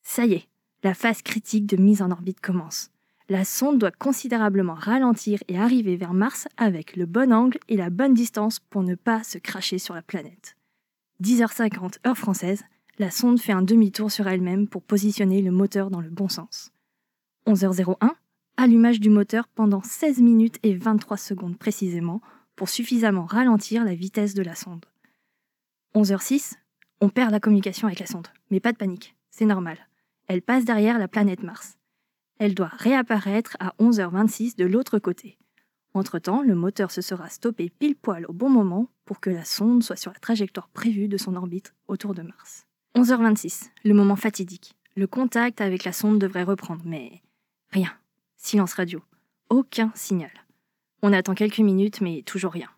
[0.01, 0.47] Ça y est,
[0.83, 2.89] la phase critique de mise en orbite commence.
[3.29, 7.89] La sonde doit considérablement ralentir et arriver vers Mars avec le bon angle et la
[7.89, 10.57] bonne distance pour ne pas se cracher sur la planète.
[11.23, 12.63] 10h50 heure française,
[12.97, 16.71] la sonde fait un demi-tour sur elle-même pour positionner le moteur dans le bon sens.
[17.47, 18.11] 11h01,
[18.57, 22.21] allumage du moteur pendant 16 minutes et 23 secondes précisément
[22.55, 24.85] pour suffisamment ralentir la vitesse de la sonde.
[25.95, 26.53] 11h06,
[27.01, 29.77] on perd la communication avec la sonde, mais pas de panique, c'est normal
[30.31, 31.77] elle passe derrière la planète Mars.
[32.39, 35.37] Elle doit réapparaître à 11h26 de l'autre côté.
[35.93, 39.83] Entre-temps, le moteur se sera stoppé pile poil au bon moment pour que la sonde
[39.83, 42.65] soit sur la trajectoire prévue de son orbite autour de Mars.
[42.95, 44.77] 11h26, le moment fatidique.
[44.95, 47.21] Le contact avec la sonde devrait reprendre, mais
[47.71, 47.91] rien.
[48.37, 49.01] Silence radio.
[49.49, 50.31] Aucun signal.
[51.01, 52.69] On attend quelques minutes, mais toujours rien.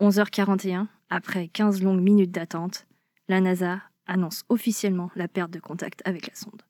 [0.00, 2.86] 11h41, après 15 longues minutes d'attente,
[3.28, 6.62] la NASA annonce officiellement la perte de contact avec la sonde.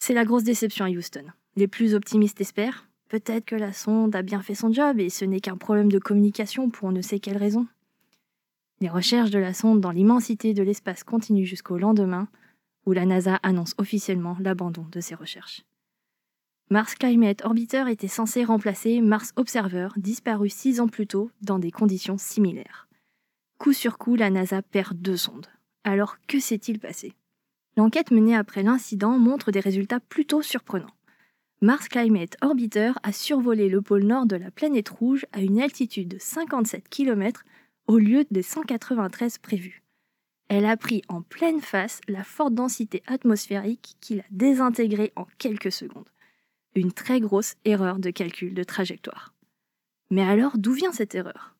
[0.00, 1.26] C'est la grosse déception à Houston.
[1.56, 5.24] Les plus optimistes espèrent peut-être que la sonde a bien fait son job et ce
[5.24, 7.66] n'est qu'un problème de communication pour on ne sait quelle raison.
[8.80, 12.28] Les recherches de la sonde dans l'immensité de l'espace continuent jusqu'au lendemain,
[12.86, 15.64] où la NASA annonce officiellement l'abandon de ses recherches.
[16.70, 21.72] Mars Climate Orbiter était censé remplacer Mars Observer, disparu six ans plus tôt dans des
[21.72, 22.88] conditions similaires.
[23.58, 25.48] Coup sur coup, la NASA perd deux sondes.
[25.84, 27.12] Alors que s'est-il passé?
[27.80, 30.94] L'enquête menée après l'incident montre des résultats plutôt surprenants.
[31.62, 36.08] Mars Climate Orbiter a survolé le pôle nord de la planète rouge à une altitude
[36.08, 37.42] de 57 km
[37.86, 39.82] au lieu des 193 prévus.
[40.48, 45.72] Elle a pris en pleine face la forte densité atmosphérique qui l'a désintégrée en quelques
[45.72, 46.10] secondes.
[46.74, 49.32] Une très grosse erreur de calcul de trajectoire.
[50.10, 51.56] Mais alors, d'où vient cette erreur?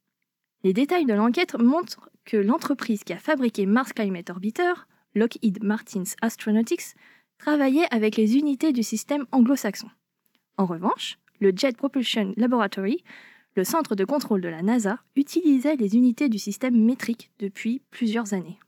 [0.64, 4.74] Les détails de l'enquête montrent que l'entreprise qui a fabriqué Mars Climate Orbiter
[5.14, 6.94] Lockheed Martin's Astronautics,
[7.38, 9.88] travaillait avec les unités du système anglo-saxon.
[10.56, 13.02] En revanche, le Jet Propulsion Laboratory,
[13.56, 18.34] le centre de contrôle de la NASA, utilisait les unités du système métrique depuis plusieurs
[18.34, 18.58] années.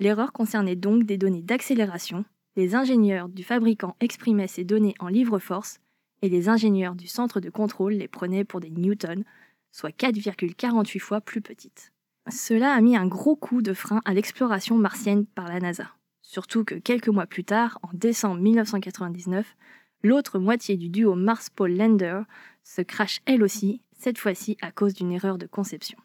[0.00, 2.24] L'erreur concernait donc des données d'accélération,
[2.56, 5.80] les ingénieurs du fabricant exprimaient ces données en livre-force,
[6.22, 9.24] et les ingénieurs du centre de contrôle les prenaient pour des newtons,
[9.70, 11.92] soit 4,48 fois plus petites.
[12.30, 15.90] Cela a mis un gros coup de frein à l'exploration martienne par la NASA.
[16.22, 19.56] Surtout que quelques mois plus tard, en décembre 1999,
[20.02, 22.20] l'autre moitié du duo Mars-Pole Lander
[22.64, 25.98] se crache elle aussi, cette fois-ci à cause d'une erreur de conception.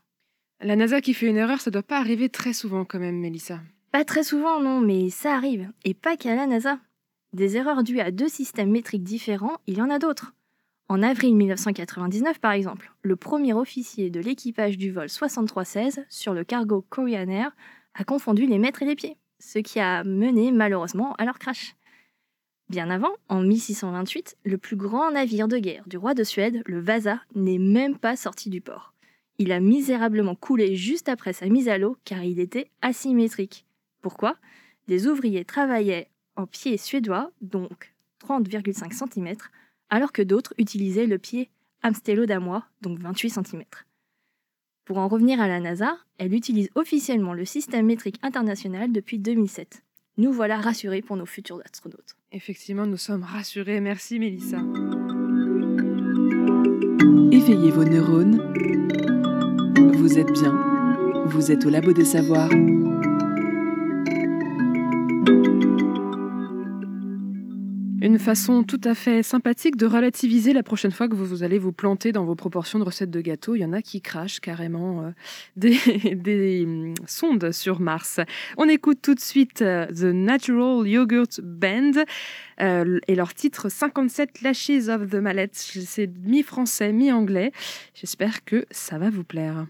[0.62, 3.60] La NASA qui fait une erreur, ça doit pas arriver très souvent quand même, Mélissa.
[3.92, 5.70] Pas très souvent, non, mais ça arrive.
[5.84, 6.80] Et pas qu'à la NASA.
[7.34, 10.34] Des erreurs dues à deux systèmes métriques différents, il y en a d'autres.
[10.89, 16.43] En avril 1999, par exemple, le premier officier de l'équipage du vol 6316 sur le
[16.43, 17.56] cargo Korean Air
[17.96, 21.76] a confondu les mètres et les pieds, ce qui a mené malheureusement à leur crash.
[22.69, 26.80] Bien avant, en 1628, le plus grand navire de guerre du roi de Suède, le
[26.80, 28.93] Vasa, n'est même pas sorti du port.
[29.38, 33.65] Il a misérablement coulé juste après sa mise à l'eau car il était asymétrique.
[34.02, 34.36] Pourquoi?
[34.88, 37.93] Des ouvriers travaillaient en pied suédois, donc
[38.26, 39.36] 30,5 cm,
[39.94, 41.52] alors que d'autres utilisaient le pied
[41.84, 43.64] Amstello damois, donc 28 cm.
[44.86, 49.84] Pour en revenir à la NASA, elle utilise officiellement le système métrique international depuis 2007.
[50.18, 52.16] Nous voilà rassurés pour nos futurs astronautes.
[52.32, 53.82] Effectivement, nous sommes rassurés.
[53.82, 54.64] Merci Mélissa.
[57.32, 58.42] Éveillez vos neurones.
[59.94, 61.24] Vous êtes bien.
[61.28, 62.50] Vous êtes au labo des savoirs.
[68.04, 71.72] Une façon tout à fait sympathique de relativiser la prochaine fois que vous, allez vous
[71.72, 73.56] planter dans vos proportions de recettes de gâteaux.
[73.56, 75.12] Il y en a qui crachent carrément euh,
[75.56, 78.20] des, hum, sondes sur Mars.
[78.58, 82.04] On écoute tout de suite euh, The Natural Yogurt Band
[82.60, 85.52] euh, et leur titre 57 Lashes of the Mallet.
[85.54, 87.54] C'est mi-français, mi-anglais.
[87.96, 89.66] J'espère que ça va vous plaire.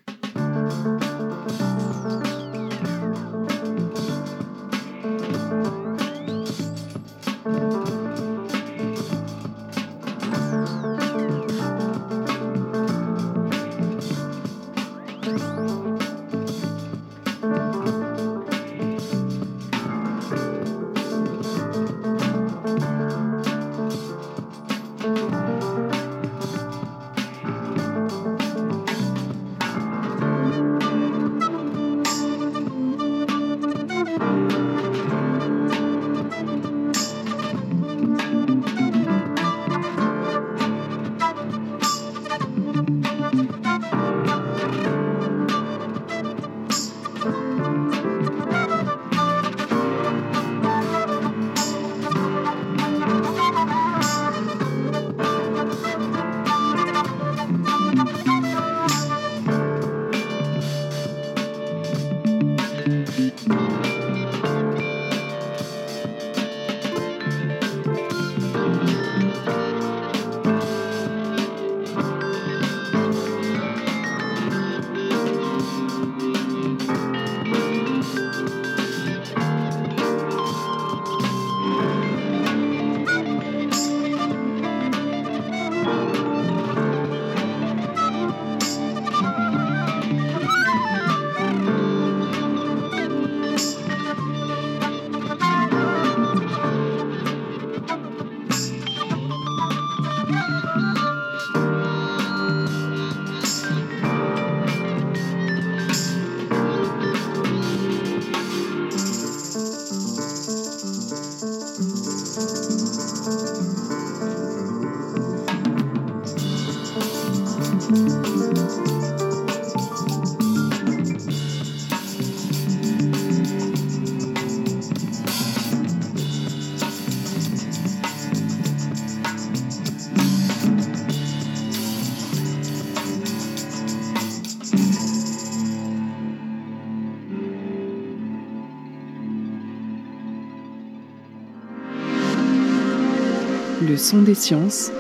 [143.86, 144.93] Le son des sciences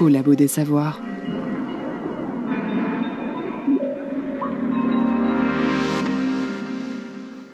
[0.00, 1.02] au labo des savoirs.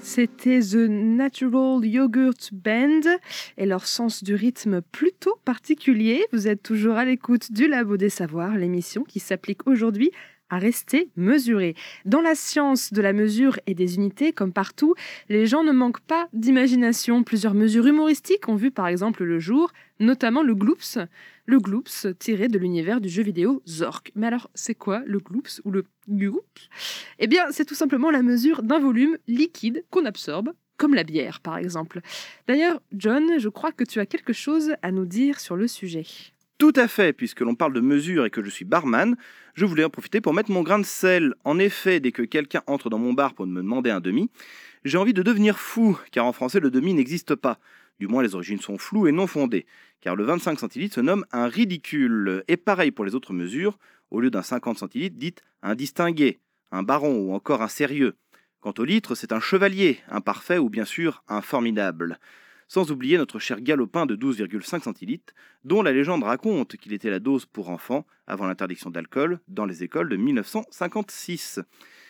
[0.01, 3.01] C'était The Natural Yogurt Band
[3.59, 6.25] et leur sens du rythme plutôt particulier.
[6.33, 10.12] Vous êtes toujours à l'écoute du Labo des Savoirs, l'émission qui s'applique aujourd'hui
[10.53, 11.75] à rester mesuré.
[12.05, 14.95] Dans la science de la mesure et des unités, comme partout,
[15.31, 17.25] les gens ne manquent pas d'imagination.
[17.25, 20.99] Plusieurs mesures humoristiques ont vu par exemple le jour, notamment le gloops,
[21.47, 24.12] le gloops tiré de l'univers du jeu vidéo Zork.
[24.15, 26.69] Mais alors, c'est quoi le gloops ou le gloops
[27.19, 31.41] Eh bien, c'est tout simplement la mesure d'un volume liquide qu'on absorbe comme la bière
[31.41, 32.01] par exemple.
[32.47, 36.05] D'ailleurs, John, je crois que tu as quelque chose à nous dire sur le sujet.
[36.62, 39.16] Tout à fait, puisque l'on parle de mesure et que je suis barman,
[39.55, 41.35] je voulais en profiter pour mettre mon grain de sel.
[41.42, 44.31] En effet, dès que quelqu'un entre dans mon bar pour me demander un demi,
[44.85, 47.59] j'ai envie de devenir fou, car en français le demi n'existe pas.
[47.98, 49.66] Du moins les origines sont floues et non fondées,
[50.01, 52.44] car le 25 centilitres se nomme un ridicule.
[52.46, 53.77] Et pareil pour les autres mesures,
[54.12, 56.38] au lieu d'un 50 centilitres, dites un distingué,
[56.70, 58.14] un baron ou encore un sérieux.
[58.61, 62.20] Quant au litre, c'est un chevalier, un parfait ou bien sûr un formidable
[62.73, 67.19] sans oublier notre cher galopin de 12,5 centilitres, dont la légende raconte qu'il était la
[67.19, 71.61] dose pour enfants avant l'interdiction d'alcool dans les écoles de 1956.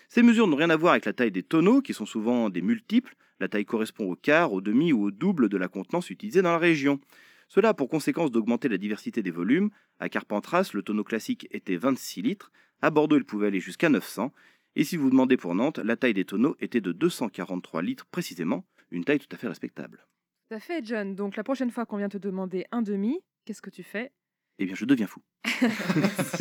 [0.08, 2.62] Ces mesures n'ont rien à voir avec la taille des tonneaux, qui sont souvent des
[2.62, 3.16] multiples.
[3.40, 6.52] La taille correspond au quart, au demi ou au double de la contenance utilisée dans
[6.52, 7.00] la région.
[7.48, 9.70] Cela a pour conséquence d'augmenter la diversité des volumes.
[9.98, 12.52] À Carpentras, le tonneau classique était 26 litres.
[12.82, 14.32] À Bordeaux, il pouvait aller jusqu'à 900.
[14.76, 18.64] Et si vous demandez pour Nantes, la taille des tonneaux était de 243 litres précisément,
[18.92, 20.06] une taille tout à fait respectable.
[20.52, 21.14] Tout à fait, John.
[21.14, 24.12] Donc la prochaine fois qu'on vient te demander un demi, qu'est-ce que tu fais?
[24.58, 25.22] Eh bien, je deviens fou.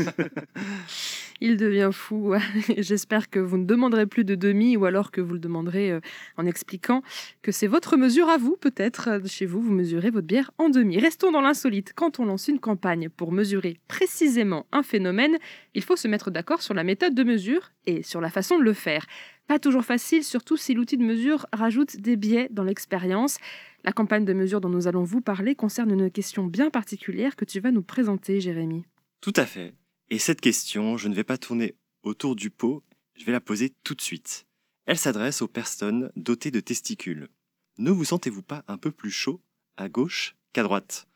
[1.39, 2.35] Il devient fou.
[2.77, 6.01] J'espère que vous ne demanderez plus de demi ou alors que vous le demanderez euh,
[6.37, 7.01] en expliquant
[7.41, 9.07] que c'est votre mesure à vous, peut-être.
[9.09, 10.99] euh, Chez vous, vous mesurez votre bière en demi.
[10.99, 11.93] Restons dans l'insolite.
[11.95, 15.37] Quand on lance une campagne pour mesurer précisément un phénomène,
[15.73, 18.63] il faut se mettre d'accord sur la méthode de mesure et sur la façon de
[18.63, 19.05] le faire.
[19.47, 23.37] Pas toujours facile, surtout si l'outil de mesure rajoute des biais dans l'expérience.
[23.83, 27.45] La campagne de mesure dont nous allons vous parler concerne une question bien particulière que
[27.45, 28.85] tu vas nous présenter, Jérémy.
[29.19, 29.73] Tout à fait.
[30.09, 32.83] Et cette question, je ne vais pas tourner autour du pot,
[33.15, 34.45] je vais la poser tout de suite.
[34.85, 37.29] Elle s'adresse aux personnes dotées de testicules.
[37.77, 39.41] Ne vous sentez-vous pas un peu plus chaud
[39.77, 41.07] à gauche qu'à droite?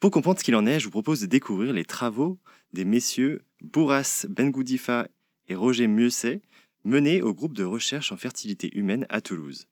[0.00, 2.38] Pour comprendre ce qu'il en est, je vous propose de découvrir les travaux
[2.72, 5.08] des messieurs Bourras Bengoudifa
[5.48, 6.42] et Roger Mieuxet,
[6.84, 9.66] menés au groupe de recherche en fertilité humaine à Toulouse.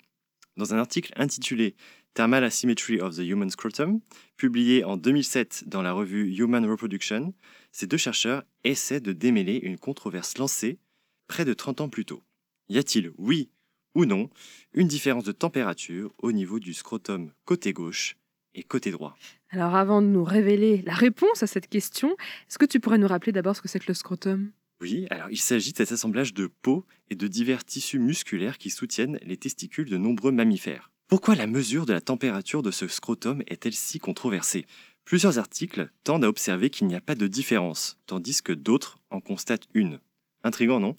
[0.57, 1.75] Dans un article intitulé
[2.15, 4.01] Thermal Asymmetry of the Human Scrotum,
[4.37, 7.33] publié en 2007 dans la revue Human Reproduction,
[7.71, 10.79] ces deux chercheurs essaient de démêler une controverse lancée
[11.27, 12.23] près de 30 ans plus tôt.
[12.69, 13.51] Y a-t-il, oui
[13.95, 14.31] ou non,
[14.73, 18.17] une différence de température au niveau du scrotum côté gauche
[18.55, 19.17] et côté droit?
[19.51, 22.17] Alors avant de nous révéler la réponse à cette question,
[22.49, 24.51] est-ce que tu pourrais nous rappeler d'abord ce que c'est que le scrotum?
[24.83, 28.69] Oui, alors il s'agit de cet assemblage de peau et de divers tissus musculaires qui
[28.69, 30.91] soutiennent les testicules de nombreux mammifères.
[31.07, 34.67] Pourquoi la mesure de la température de ce scrotum est-elle si controversée?
[35.05, 39.21] Plusieurs articles tendent à observer qu'il n'y a pas de différence, tandis que d'autres en
[39.21, 40.01] constatent une.
[40.43, 40.97] Intrigant, non?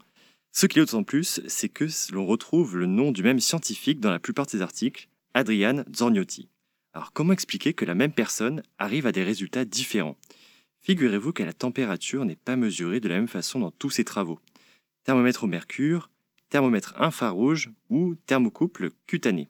[0.53, 4.11] Ce qui est d'autant plus, c'est que l'on retrouve le nom du même scientifique dans
[4.11, 6.47] la plupart de ces articles, Adrian Zorniotti.
[6.93, 10.15] Alors comment expliquer que la même personne arrive à des résultats différents?
[10.84, 14.39] Figurez-vous que la température n'est pas mesurée de la même façon dans tous ces travaux.
[15.05, 16.09] Thermomètre au mercure,
[16.49, 19.47] thermomètre infrarouge ou thermocouple cutané.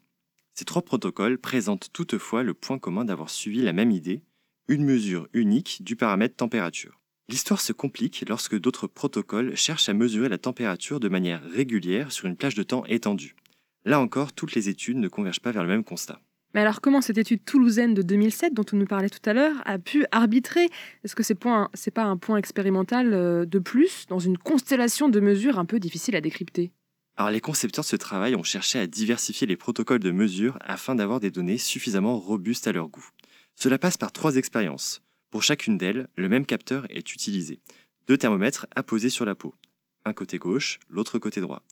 [0.54, 4.22] Ces trois protocoles présentent toutefois le point commun d'avoir suivi la même idée,
[4.68, 7.00] une mesure unique du paramètre température.
[7.30, 12.28] L'histoire se complique lorsque d'autres protocoles cherchent à mesurer la température de manière régulière sur
[12.28, 13.36] une plage de temps étendue.
[13.86, 16.22] Là encore, toutes les études ne convergent pas vers le même constat.
[16.54, 19.56] Mais alors comment cette étude toulousaine de 2007 dont on nous parlait tout à l'heure
[19.66, 20.70] a pu arbitrer?
[21.04, 25.20] Est-ce que c'est n'est pas un point expérimental euh, de plus dans une constellation de
[25.20, 26.72] mesures un peu difficile à décrypter?
[27.16, 30.96] Alors les concepteurs de ce travail ont cherché à diversifier les protocoles de mesure afin
[30.96, 33.08] d'avoir des données suffisamment robustes à leur goût.
[33.56, 35.02] Cela passe par trois expériences.
[35.32, 37.60] Pour chacune d'elles, le même capteur est utilisé.
[38.08, 39.56] Deux thermomètres apposés sur la peau.
[40.06, 41.64] Un côté gauche, l'autre côté droit.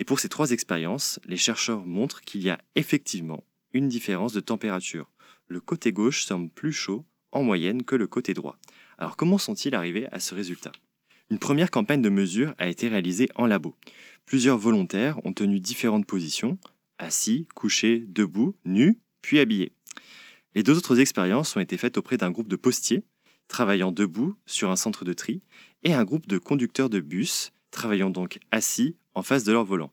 [0.00, 3.44] Et pour ces trois expériences, les chercheurs montrent qu'il y a effectivement
[3.74, 5.10] une différence de température.
[5.48, 8.56] Le côté gauche semble plus chaud en moyenne que le côté droit.
[8.96, 10.72] Alors comment sont-ils arrivés à ce résultat?
[11.30, 13.74] Une première campagne de mesure a été réalisée en labo.
[14.24, 16.58] Plusieurs volontaires ont tenu différentes positions,
[16.98, 19.72] assis, couchés, debout, nus, puis habillés.
[20.54, 23.02] Les deux autres expériences ont été faites auprès d'un groupe de postiers,
[23.48, 25.42] travaillant debout sur un centre de tri,
[25.82, 29.92] et un groupe de conducteurs de bus, travaillant donc assis en face de leur volant.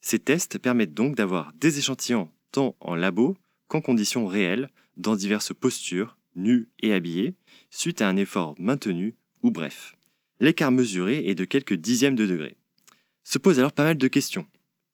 [0.00, 3.36] Ces tests permettent donc d'avoir des échantillons tant en labo
[3.66, 7.34] qu'en conditions réelles, dans diverses postures, nus et habillés,
[7.70, 9.96] suite à un effort maintenu ou bref.
[10.38, 12.56] L'écart mesuré est de quelques dixièmes de degré.
[13.24, 14.46] Se pose alors pas mal de questions,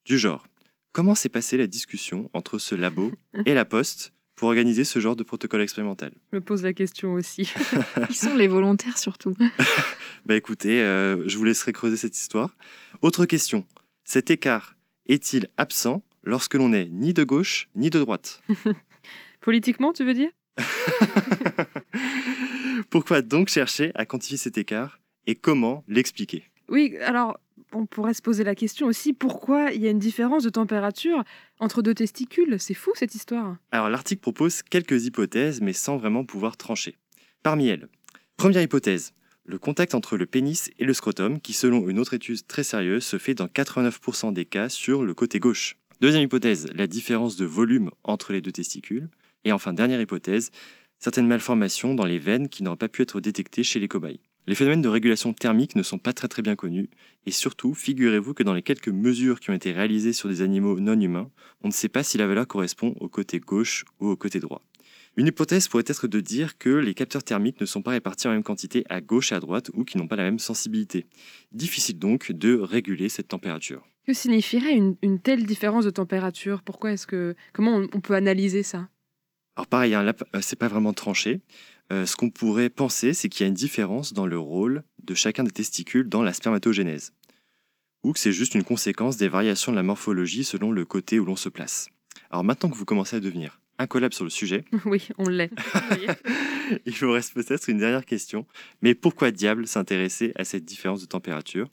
[0.07, 0.47] du genre
[0.93, 3.13] comment s'est passée la discussion entre ce labo
[3.47, 6.13] et la poste pour organiser ce genre de protocole expérimental?
[6.33, 7.53] Je me pose la question aussi.
[8.09, 9.37] Qui sont les volontaires surtout
[10.25, 12.57] Bah écoutez, euh, je vous laisserai creuser cette histoire.
[13.03, 13.67] Autre question,
[14.05, 18.43] cet écart est-il absent lorsque l'on n'est ni de gauche ni de droite
[19.41, 20.31] Politiquement, tu veux dire?
[22.91, 26.45] Pourquoi donc chercher à quantifier cet écart et comment l'expliquer?
[26.68, 27.39] Oui, alors
[27.73, 31.23] on pourrait se poser la question aussi pourquoi il y a une différence de température
[31.59, 32.57] entre deux testicules?
[32.59, 33.57] C'est fou cette histoire.
[33.71, 36.97] Alors l'article propose quelques hypothèses mais sans vraiment pouvoir trancher.
[37.43, 37.89] Parmi elles,
[38.37, 39.12] première hypothèse,
[39.45, 43.05] le contact entre le pénis et le scrotum qui selon une autre étude très sérieuse
[43.05, 45.77] se fait dans 89% des cas sur le côté gauche.
[46.01, 49.11] Deuxième hypothèse, la différence de volume entre les deux testicules.
[49.45, 50.51] Et enfin dernière hypothèse,
[50.99, 54.21] certaines malformations dans les veines qui n'auraient pas pu être détectées chez les cobayes.
[54.47, 56.89] Les phénomènes de régulation thermique ne sont pas très très bien connus,
[57.27, 60.81] et surtout, figurez-vous que dans les quelques mesures qui ont été réalisées sur des animaux
[60.81, 61.31] non humains,
[61.63, 64.63] on ne sait pas si la valeur correspond au côté gauche ou au côté droit.
[65.19, 68.31] Une hypothèse pourrait être de dire que les capteurs thermiques ne sont pas répartis en
[68.31, 71.05] même quantité à gauche et à droite ou qui n'ont pas la même sensibilité.
[71.53, 73.87] Difficile donc de réguler cette température.
[74.07, 76.63] Que signifierait une, telle différence de température?
[76.63, 78.89] Pourquoi est-ce que comment on, peut analyser ça?
[79.57, 81.43] Alors pareil, hein, là, euh, c'est pas vraiment tranché.
[81.93, 85.15] Euh, ce qu'on pourrait penser, c'est qu'il y a une différence dans le rôle de
[85.15, 87.13] chacun des testicules dans la spermatogénèse,
[88.05, 91.25] ou que c'est juste une conséquence des variations de la morphologie selon le côté où
[91.25, 91.89] l'on se place.
[92.31, 95.51] Alors maintenant que vous commencez à devenir incollable sur le sujet, oui, on l'est.
[96.87, 98.47] il vous reste peut-être une dernière question.
[98.83, 101.71] Mais pourquoi diable s'intéresser à cette différence de température?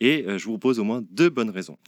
[0.00, 1.78] Et euh, je vous propose au moins deux bonnes raisons.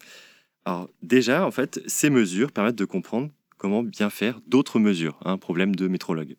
[0.65, 5.39] Alors déjà, en fait, ces mesures permettent de comprendre comment bien faire d'autres mesures, un
[5.39, 6.37] problème de métrologue.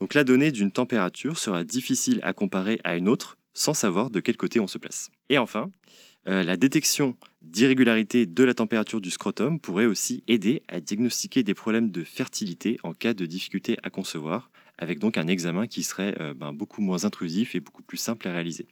[0.00, 4.20] Donc la donnée d'une température sera difficile à comparer à une autre sans savoir de
[4.20, 5.10] quel côté on se place.
[5.28, 5.70] Et enfin,
[6.28, 11.54] Euh, la détection d'irrégularité de la température du scrotum pourrait aussi aider à diagnostiquer des
[11.54, 16.20] problèmes de fertilité en cas de difficulté à concevoir, avec donc un examen qui serait
[16.20, 18.66] euh, ben, beaucoup moins intrusif et beaucoup plus simple à réaliser.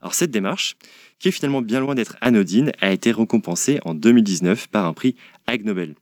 [0.00, 0.76] Alors cette démarche,
[1.18, 5.16] qui est finalement bien loin d'être anodine, a été récompensée en 2019 par un prix
[5.46, 5.94] Ag Nobel.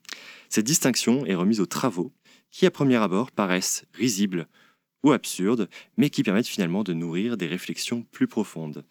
[0.49, 2.13] Cette distinction est remise aux travaux
[2.51, 4.47] qui à premier abord paraissent risibles
[5.03, 8.85] ou absurdes, mais qui permettent finalement de nourrir des réflexions plus profondes.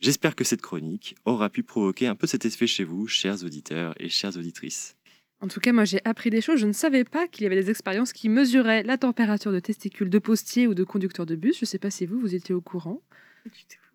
[0.00, 3.94] J'espère que cette chronique aura pu provoquer un peu cet effet chez vous, chers auditeurs
[4.00, 4.96] et chères auditrices.
[5.40, 6.58] En tout cas, moi j'ai appris des choses.
[6.58, 10.10] Je ne savais pas qu'il y avait des expériences qui mesuraient la température de testicules
[10.10, 11.56] de postier ou de conducteurs de bus.
[11.58, 13.00] Je ne sais pas si vous, vous étiez au courant.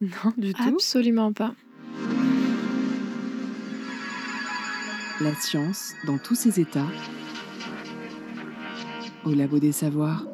[0.02, 0.64] Non, du tout.
[0.64, 1.56] Absolument pas.
[5.20, 6.86] La science dans tous ses états.
[9.26, 10.26] Au labo des savoirs.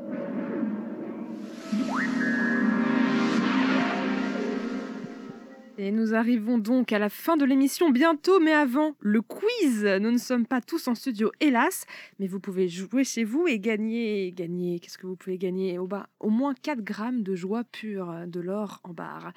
[5.86, 9.84] Et nous arrivons donc à la fin de l'émission bientôt, mais avant le quiz.
[10.00, 11.84] Nous ne sommes pas tous en studio, hélas,
[12.20, 14.32] mais vous pouvez jouer chez vous et gagner.
[14.32, 15.78] Gagner, qu'est-ce que vous pouvez gagner?
[15.80, 19.34] Au, bas, au moins 4 grammes de joie pure, de l'or en barre.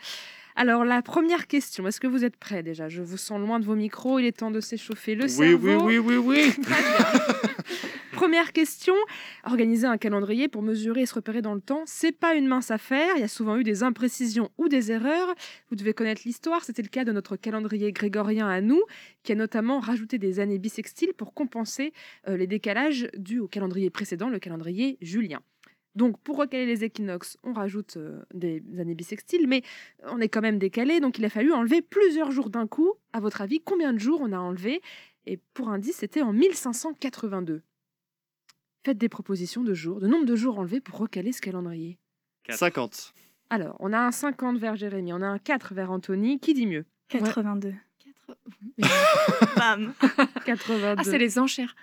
[0.55, 2.89] Alors, la première question, est-ce que vous êtes prêts déjà?
[2.89, 5.83] Je vous sens loin de vos micros, il est temps de s'échauffer le Oui, cerveau.
[5.85, 6.53] oui, oui, oui, oui.
[6.63, 7.51] Très bien.
[8.17, 8.95] Première question,
[9.45, 12.71] organiser un calendrier pour mesurer et se repérer dans le temps, c'est pas une mince
[12.71, 13.13] affaire.
[13.17, 15.35] Il y a souvent eu des imprécisions ou des erreurs.
[15.69, 16.65] Vous devez connaître l'histoire.
[16.65, 18.83] C'était le cas de notre calendrier grégorien à nous,
[19.23, 21.93] qui a notamment rajouté des années bissextiles pour compenser
[22.27, 25.41] euh, les décalages dus au calendrier précédent, le calendrier julien.
[25.95, 29.61] Donc, pour recaler les équinoxes, on rajoute euh, des années bissextiles, mais
[30.05, 32.95] on est quand même décalé, donc il a fallu enlever plusieurs jours d'un coup.
[33.13, 34.81] À votre avis, combien de jours on a enlevé?
[35.27, 37.63] Et pour indice, c'était en 1582.
[38.87, 41.99] Faites des propositions de jours, de nombre de jours enlevés pour recaler ce calendrier.
[42.49, 43.15] 50.
[43.51, 46.39] Alors, on a un 50 vers Jérémy, on a un 4 vers Anthony.
[46.39, 46.85] Qui dit mieux?
[47.09, 47.75] 82.
[49.57, 49.93] Bam
[50.47, 50.95] 82.
[50.99, 51.75] Ah, c'est les enchères.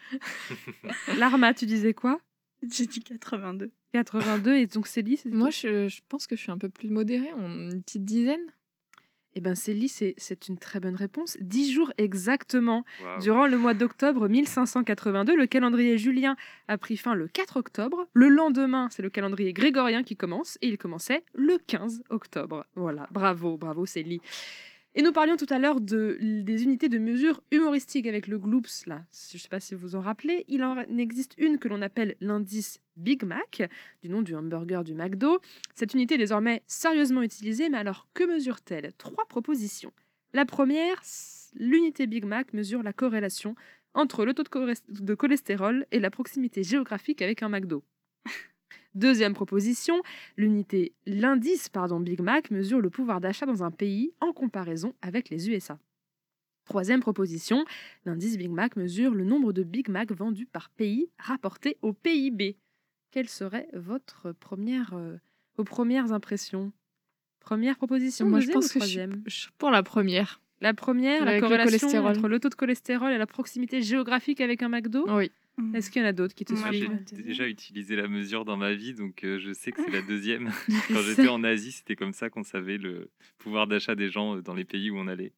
[1.17, 2.21] Larma, tu disais quoi?
[2.71, 3.69] J'ai dit 82.
[3.91, 6.87] 82 et donc Célie c'est Moi, je, je pense que je suis un peu plus
[6.89, 8.45] modérée, on- une petite dizaine.
[9.35, 11.37] Eh bien, Célie, c'est une très bonne réponse.
[11.41, 12.85] Dix jours exactement.
[13.19, 16.35] Durant le mois d'octobre 1582, le calendrier julien
[16.67, 18.07] a pris fin le 4 octobre.
[18.13, 22.65] Le lendemain, c'est le calendrier grégorien qui commence et il commençait le 15 octobre.
[22.75, 24.21] Voilà, bravo, bravo Célie.
[24.95, 28.85] Et nous parlions tout à l'heure de, des unités de mesure humoristiques avec le Gloops,
[28.85, 29.03] là.
[29.11, 30.45] Je ne sais pas si vous en rappelez.
[30.47, 33.63] Il en existe une que l'on appelle l'indice Big Mac,
[34.03, 35.39] du nom du hamburger du McDo.
[35.73, 38.93] Cette unité est désormais sérieusement utilisée, mais alors que mesure-t-elle?
[38.99, 39.91] Trois propositions.
[40.33, 41.01] La première,
[41.55, 43.55] l'unité Big Mac mesure la corrélation
[43.95, 47.83] entre le taux de cholestérol et la proximité géographique avec un McDo.
[48.95, 50.01] Deuxième proposition,
[50.37, 55.29] l'unité, l'indice pardon, Big Mac mesure le pouvoir d'achat dans un pays en comparaison avec
[55.29, 55.79] les USA.
[56.65, 57.65] Troisième proposition,
[58.05, 62.57] l'indice Big Mac mesure le nombre de Big Mac vendus par pays rapporté au PIB.
[63.11, 65.17] Quelle serait votre première, euh,
[65.57, 66.71] vos premières impressions?
[67.39, 68.87] Première proposition, Moi, je pense que je
[69.27, 70.39] suis- pour la première.
[70.61, 74.63] La première, la Avec corrélation entre le taux de cholestérol et la proximité géographique avec
[74.63, 75.05] un McDo?
[75.09, 75.29] Oui.
[75.73, 78.43] Est-ce qu'il y en a d'autres qui te Moi, j'ai suivent déjà utilisé la mesure
[78.45, 80.51] dans ma vie, donc euh, je sais que c'est la deuxième.
[80.87, 84.41] Quand j'étais en Asie, c'était comme ça qu'on savait le pouvoir d'achat des gens euh,
[84.41, 85.33] dans les pays où on allait.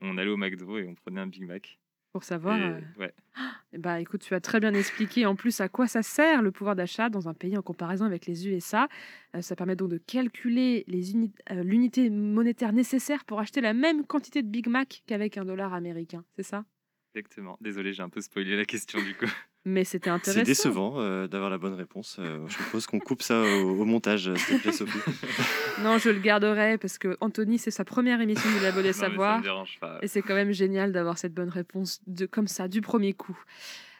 [0.00, 1.78] On allait au McDo et on prenait un Big Mac.
[2.12, 2.58] Pour savoir.
[2.58, 3.14] Et, euh, ouais.
[3.74, 6.50] Eh bah, écoute, tu as très bien expliqué en plus à quoi ça sert le
[6.50, 8.88] pouvoir d'achat dans un pays en comparaison avec les USA.
[9.36, 14.42] Euh, ça permet donc de calculer euh, l'unité monétaire nécessaire pour acheter la même quantité
[14.42, 16.24] de Big Mac qu'avec un dollar américain.
[16.34, 16.64] C'est ça?
[17.14, 17.56] Exactement.
[17.60, 19.26] Désolé, j'ai un peu spoilé la question du coup.
[19.64, 20.40] Mais c'était intéressant.
[20.40, 22.16] C'est décevant euh, d'avoir la bonne réponse.
[22.20, 24.98] Euh, je propose qu'on coupe ça au, au montage, euh, s'il te plaît, Sophie.
[25.82, 29.40] Non, je le garderai parce que Anthony, c'est sa première émission du Labo des Savoirs.
[29.42, 29.98] dérange pas.
[30.02, 33.38] Et c'est quand même génial d'avoir cette bonne réponse de, comme ça, du premier coup.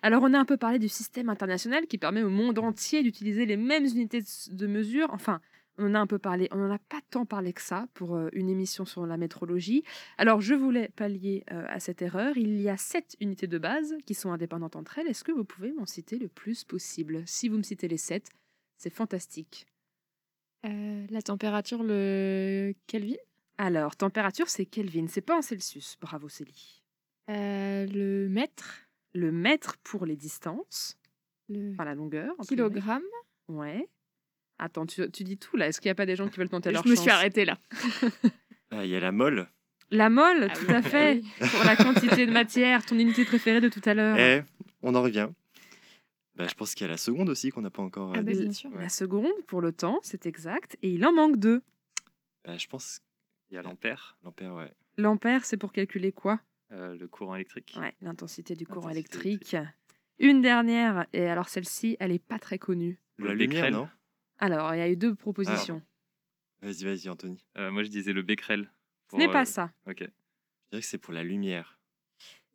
[0.03, 3.47] Alors, on a un peu parlé du système international qui permet au monde entier d'utiliser
[3.47, 5.09] les mêmes unités de- de mesure.
[5.13, 5.41] Enfin,
[5.79, 6.49] on en a un peu parlé.
[6.51, 9.85] On n'en a pas tant parlé que ça pour euh, une émission sur la métrologie.
[10.19, 12.37] Alors, je voulais pallier euh, à cette erreur.
[12.37, 15.07] Il y a sept unités de base qui sont indépendantes entre elles.
[15.07, 17.23] Est-ce que vous pouvez m'en citer le plus possible?
[17.27, 18.29] Si vous me citez les sept,
[18.77, 19.67] c'est fantastique.
[20.67, 23.15] Euh, la température, le Kelvin?
[23.59, 25.07] Alors, température, c'est Kelvin.
[25.09, 25.97] C'est pas en Celsius.
[26.01, 26.83] Bravo, Célie.
[27.31, 28.89] Euh, Le mètre?
[29.15, 30.97] Le mètre pour les distances.
[31.49, 32.35] Le Enfin, la longueur.
[32.47, 33.03] kilogramme?
[33.49, 33.89] Ouais.
[34.59, 35.69] Attends, tu, tu dis tout là.
[35.69, 37.11] Est-ce qu'il n'y a pas des gens qui veulent tenter leur Je me chance suis
[37.11, 37.59] arrêtée là.
[38.71, 39.49] Ah, Il y a la molle.
[39.91, 40.75] La molle, Ah tout oui.
[40.75, 41.23] à fait.
[41.39, 44.19] Pour la quantité de matière, ton unité préférée de tout à l'heure.
[44.19, 44.43] Eh,
[44.83, 45.29] on en revient.
[46.35, 48.13] Bah, je pense qu'il y a la seconde aussi qu'on n'a pas encore.
[48.15, 48.43] Ah euh, bah, dit.
[48.43, 48.71] bien sûr.
[48.79, 50.77] La seconde, pour le temps, c'est exact.
[50.83, 51.63] Et il en manque deux.
[52.45, 53.01] Bah, je pense.
[53.51, 54.19] Il y a l'ampère.
[54.23, 54.71] L'ampère, ouais.
[54.99, 56.39] L'ampère, c'est pour calculer quoi?
[56.73, 57.75] Euh, le courant électrique.
[57.81, 58.99] Ouais, l'intensité du courant Intensité
[59.31, 59.57] électrique.
[60.19, 63.01] Une dernière, et alors celle-ci, elle est pas très connue.
[63.19, 63.89] La lumière, non?
[64.39, 65.83] Alors, il y a eu deux propositions.
[66.63, 67.39] Vas-y, vas-y, Anthony.
[67.57, 68.71] Euh, moi, je disais le becquerel.
[69.11, 69.71] Ce n'est Pour, pas euh, ça.
[69.89, 70.01] Ok.
[70.01, 70.05] Je
[70.71, 71.79] dirais que c'est pour la lumière.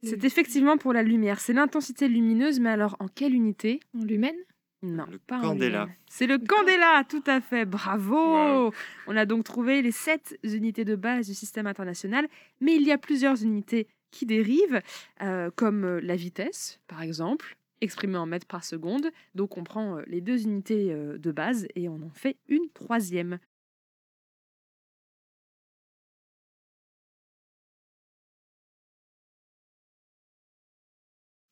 [0.04, 1.40] C'est effectivement pour la lumière.
[1.40, 3.80] C'est l'intensité lumineuse, mais alors en quelle unité?
[3.98, 4.36] En lumen?
[4.82, 5.84] Non, Le pas en candela.
[5.84, 5.96] lumen.
[6.10, 7.64] C'est le candela, tout à fait.
[7.66, 8.74] Bravo
[9.08, 12.28] On a donc trouvé les sept unités de base du système international,
[12.60, 14.82] mais il y a plusieurs unités qui dérivent,
[15.22, 19.12] euh, comme euh, la vitesse, par exemple, exprimée en mètres par seconde.
[19.36, 22.70] Donc on prend euh, les deux unités euh, de base et on en fait une
[22.74, 23.40] troisième.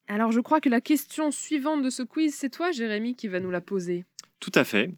[0.08, 3.40] Alors je crois que la question suivante de ce quiz, c'est toi, Jérémy, qui va
[3.40, 4.04] nous la poser.
[4.42, 4.92] Tout à fait.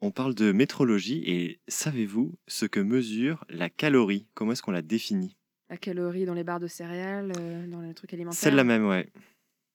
[0.00, 4.26] On parle de métrologie et savez-vous ce que mesure la calorie?
[4.34, 5.36] Comment est-ce qu'on la définit?
[5.68, 8.40] La calorie dans les barres de céréales, euh, dans les trucs alimentaires?
[8.40, 9.12] Celle-là même, ouais.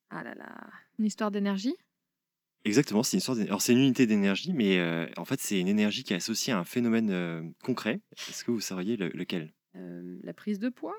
[0.09, 0.51] Ah là là.
[0.99, 1.75] Une histoire d'énergie?
[2.63, 5.67] Exactement, c'est une d'é- Alors c'est une unité d'énergie, mais euh, en fait c'est une
[5.67, 8.01] énergie qui est associée à un phénomène euh, concret.
[8.27, 9.53] Est-ce que vous sauriez le- lequel?
[9.75, 10.95] Euh, la prise de poids?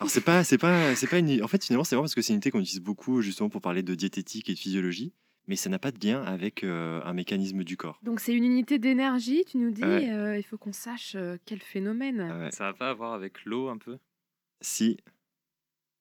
[0.00, 1.42] Alors c'est pas, c'est pas, c'est pas une.
[1.42, 3.60] En fait finalement c'est vraiment parce que c'est une unité qu'on utilise beaucoup justement pour
[3.60, 5.12] parler de diététique et de physiologie,
[5.46, 8.00] mais ça n'a pas de lien avec euh, un mécanisme du corps.
[8.02, 10.10] Donc c'est une unité d'énergie, tu nous dis, Ouais.
[10.10, 12.20] euh, il faut qu'on sache euh, quel phénomène.
[12.22, 12.50] Ouais.
[12.50, 13.98] Ça va pas à voir avec l'eau un peu?
[14.62, 14.96] Si,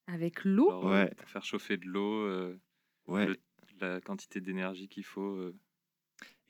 [0.07, 0.71] Avec l'eau?
[0.89, 1.11] Ouais.
[1.17, 2.59] Pour faire chauffer de l'eau, euh,
[3.07, 3.27] ouais.
[3.27, 3.37] le-
[3.81, 5.21] la quantité d'énergie qu'il faut.
[5.35, 5.55] euh,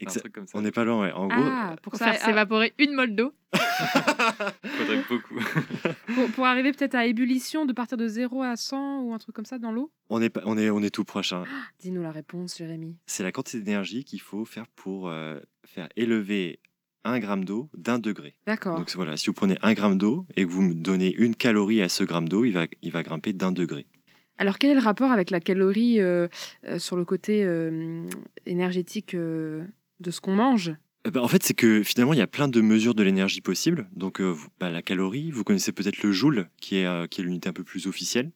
[0.01, 0.57] un exa- truc comme ça.
[0.57, 1.11] On n'est pas loin, ouais.
[1.13, 3.31] En gros, Ah, pour, Pour ça, faire ah, s'évaporer une molle d'eau.
[3.53, 5.35] faudrait beaucoup.
[6.15, 9.35] pour, pour arriver peut-être à ébullition de partir de 0 à 100 ou un truc
[9.35, 9.91] comme ça dans l'eau?
[10.09, 11.33] On est, on est, on est tout proche.
[11.33, 11.45] hein.
[11.79, 12.97] Dis-nous la réponse, Jérémy.
[13.05, 16.59] C'est la quantité d'énergie qu'il faut faire pour euh, faire élever
[17.05, 18.35] un gramme d'eau d'un degré.
[18.47, 18.77] D'accord.
[18.77, 21.81] Donc voilà, si vous prenez un gramme d'eau et que vous me donnez une calorie
[21.81, 23.85] à ce gramme d'eau, il va, il va grimper d'un degré.
[24.37, 26.27] Alors quel est le rapport avec la calorie euh,
[26.67, 28.07] euh, sur le côté euh,
[28.45, 29.67] énergétique de
[30.09, 30.73] ce qu'on mange?
[31.05, 33.41] Euh, bah, en fait, c'est que finalement, il y a plein de mesures de l'énergie
[33.41, 33.87] possibles.
[33.95, 34.21] Donc,
[34.59, 37.87] bah, la calorie, vous connaissez peut-être le joule, qui est, est l'unité un peu plus
[37.87, 38.31] officielle.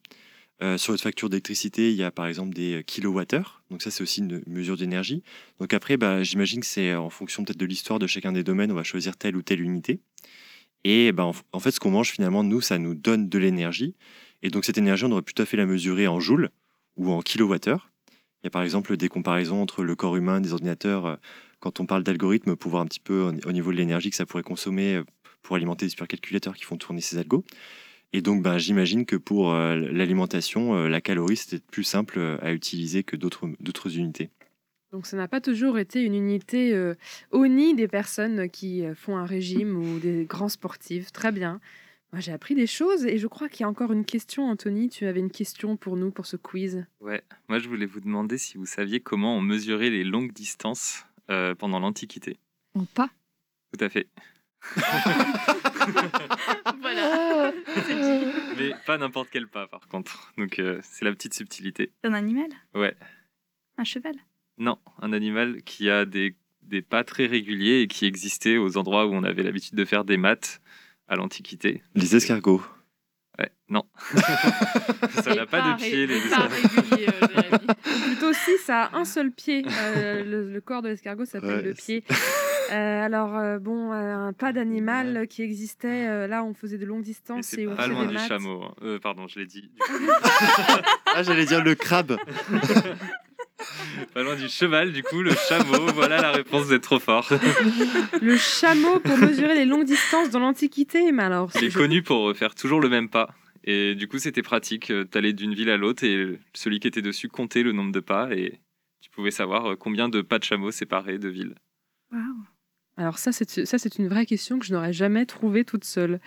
[0.77, 3.63] Sur votre facture d'électricité, il y a par exemple des kilowattheures.
[3.69, 5.23] Donc, ça, c'est aussi une mesure d'énergie.
[5.59, 8.71] Donc, après, bah, j'imagine que c'est en fonction peut-être de l'histoire de chacun des domaines,
[8.71, 9.99] on va choisir telle ou telle unité.
[10.83, 13.95] Et bah, en fait, ce qu'on mange, finalement, nous, ça nous donne de l'énergie.
[14.43, 16.49] Et donc, cette énergie, on aurait tout à fait la mesurer en joules
[16.95, 17.91] ou en kilowattheures.
[18.41, 21.05] Il y a par exemple des comparaisons entre le corps humain, des ordinateurs.
[21.05, 21.15] euh,
[21.59, 24.15] quand on parle d'algorithmes, pour voir un petit peu au au niveau de l'énergie que
[24.15, 25.03] ça pourrait consommer euh,
[25.41, 27.43] pour alimenter des supercalculateurs qui font tourner ces algos.
[28.13, 33.03] Et donc, ben, j'imagine que pour euh, l'alimentation, la calorie, c'était plus simple à utiliser
[33.03, 34.29] que d'autres unités.
[34.91, 36.95] Donc ça n'a pas toujours été une unité euh,
[37.31, 41.11] ONI des personnes qui font un régime ou des grands sportifs.
[41.11, 41.59] Très bien.
[42.13, 44.89] Moi j'ai appris des choses et je crois qu'il y a encore une question, Anthony.
[44.89, 46.85] Tu avais une question pour nous, pour ce quiz.
[47.01, 51.05] Ouais, moi je voulais vous demander si vous saviez comment on mesurait les longues distances
[51.29, 52.37] euh, pendant l'Antiquité.
[52.75, 53.09] En pas.
[53.73, 54.07] Tout à fait.
[56.81, 57.51] voilà.
[58.57, 60.31] Mais pas n'importe quel pas par contre.
[60.37, 61.91] Donc euh, c'est la petite subtilité.
[62.03, 62.47] Un animal?
[62.73, 62.95] Ouais.
[63.77, 64.15] Un cheval?
[64.57, 69.05] Non, un animal qui a des, des pas très réguliers et qui existait aux endroits
[69.05, 70.61] où on avait l'habitude de faire des maths
[71.07, 71.81] à l'Antiquité.
[71.95, 72.61] Les escargots.
[73.39, 73.83] Ouais, non.
[75.23, 77.57] ça n'a pas de pied, les Pas régulier, euh.
[78.07, 79.63] Plutôt si ça a un seul pied.
[79.67, 82.03] Euh, le, le corps de l'escargot s'appelle Ouais, le pied.
[82.71, 82.73] Euh,
[83.05, 86.07] alors euh, bon, euh, un pas d'animal qui existait.
[86.07, 88.19] euh, là, on faisait de longues distances c'est et on pas faisait loin des du
[88.27, 88.63] chameau.
[88.63, 88.73] hein.
[88.81, 89.69] Euh, pardon, je l'ai dit.
[91.15, 92.17] Ah, j'allais dire le crabe.
[94.13, 95.87] Pas loin du cheval, du coup, le chameau.
[95.93, 97.27] voilà la réponse, vous êtes trop fort.
[98.21, 101.11] Le chameau pour mesurer les longues distances dans l'Antiquité.
[101.11, 103.29] Mais alors, Il est je- connu pour faire toujours le même pas.
[103.63, 104.91] Et du coup, c'était pratique.
[104.91, 107.99] euh, T'allais d'une ville à l'autre et celui qui était dessus comptait le nombre de
[107.99, 108.59] pas et
[109.01, 111.55] tu pouvais savoir euh, combien de pas de chameau séparés de villes.
[112.11, 112.21] Waouh.
[112.99, 116.19] Alors ça, c'est ça, c'est une vraie question que je n'aurais jamais trouvée toute seule.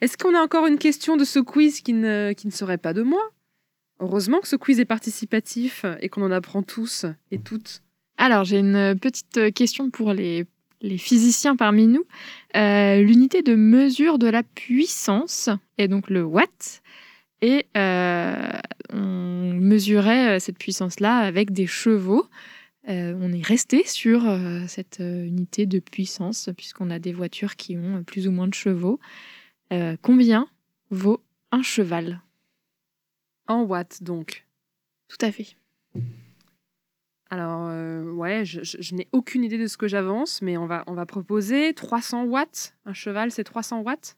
[0.00, 2.92] Est-ce qu'on a encore une question de ce quiz qui ne, qui ne serait pas
[2.92, 3.22] de moi?
[4.00, 7.82] Heureusement que ce quiz est participatif et qu'on en apprend tous et toutes.
[8.18, 10.46] Alors, j'ai une petite question pour les,
[10.82, 12.04] les physiciens parmi nous.
[12.56, 16.82] Euh, L'unité de mesure de la puissance est donc le watt.
[17.40, 18.50] Et euh,
[18.92, 22.26] on mesurait euh, cette puissance-là avec des chevaux.
[22.88, 24.24] On est resté sur
[24.66, 28.98] cette unité de puissance, puisqu'on a des voitures qui ont plus ou moins de chevaux.
[30.02, 30.48] Combien
[30.90, 31.22] vaut
[31.52, 32.20] un cheval?
[33.52, 34.46] En watts, donc.
[35.08, 35.56] Tout à fait.
[37.30, 40.66] Alors, euh, ouais, je, je- je n'ai aucune idée de ce que j'avance, mais on
[40.66, 42.74] va, on va proposer 300 watts.
[42.84, 44.16] Un cheval, c'est 300 watts?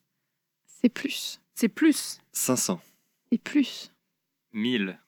[0.66, 1.41] C'est plus.
[1.55, 2.18] C'est plus.
[2.32, 2.80] 500.
[3.30, 3.93] Et plus.
[4.53, 4.99] 1000.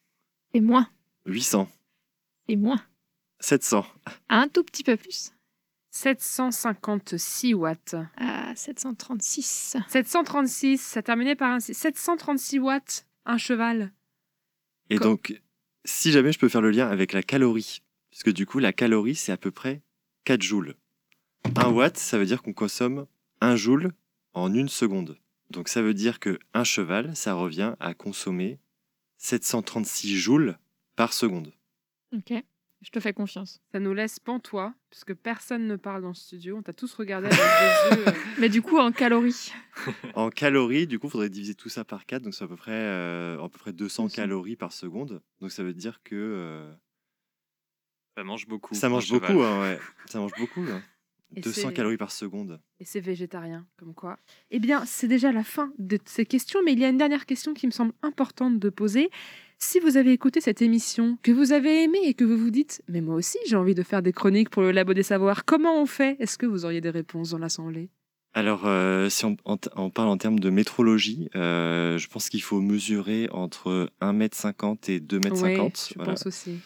[0.53, 0.89] Et moins.
[1.25, 1.67] 800.
[2.47, 2.81] Et moins.
[3.41, 3.85] 700.
[4.29, 5.31] Un tout petit peu plus.
[5.91, 7.95] 756 watts.
[8.17, 9.75] Ah, 736.
[9.89, 11.73] 736, ça terminait par un 6.
[11.73, 13.91] 736 watts, un cheval.
[14.89, 15.41] Et donc,
[15.85, 19.15] si jamais je peux faire le lien avec la calorie, puisque du coup, la calorie,
[19.15, 19.81] c'est à peu près
[20.25, 20.75] 4 joules.
[21.55, 23.07] 1 watt, ça veut dire qu'on consomme
[23.41, 23.91] 1 joule
[24.33, 25.17] en une seconde.
[25.49, 28.59] Donc ça veut dire que un cheval, ça revient à consommer
[29.17, 30.57] 736 joules
[30.95, 31.53] par seconde.
[32.15, 32.33] Ok,
[32.81, 33.59] je te fais confiance.
[33.71, 36.57] Ça nous laisse pantois, puisque personne ne parle dans ce studio.
[36.57, 38.07] On t'a tous regardé avec des yeux.
[38.07, 39.51] euh, Mais du coup, en calories.
[40.15, 42.55] En calories, du coup, il faudrait diviser tout ça par 4, donc c'est à peu
[42.55, 45.21] près, euh, à peu près 200 calories par seconde.
[45.41, 46.71] Donc ça veut dire que euh,
[48.17, 48.73] Ça mange beaucoup.
[48.73, 49.21] ça mange cheval.
[49.31, 49.79] beaucoup, hein, ouais.
[50.07, 50.61] Ça mange beaucoup.
[50.61, 50.81] hein.
[51.35, 52.61] Et 200 c'est- calories par seconde.
[52.79, 54.17] Et c'est végétarien, comme quoi.
[54.49, 57.25] Eh bien, c'est déjà la fin de ces questions, mais il y a une dernière
[57.25, 59.09] question qui me semble importante de poser.
[59.59, 62.83] Si vous avez écouté cette émission, que vous avez aimé et que vous vous dites
[62.87, 65.81] «Mais moi aussi, j'ai envie de faire des chroniques pour le Labo des Savoirs, comment
[65.81, 67.89] on fait?» Est-ce que vous auriez des réponses dans l'Assemblée?
[68.35, 69.35] Alors, euh, si on,
[69.89, 75.41] parle en termes de métrologie, euh, je pense qu'il faut mesurer entre 1m50 et 2m50.
[75.41, 76.11] Ouais, je voilà.
[76.11, 76.59] pense aussi.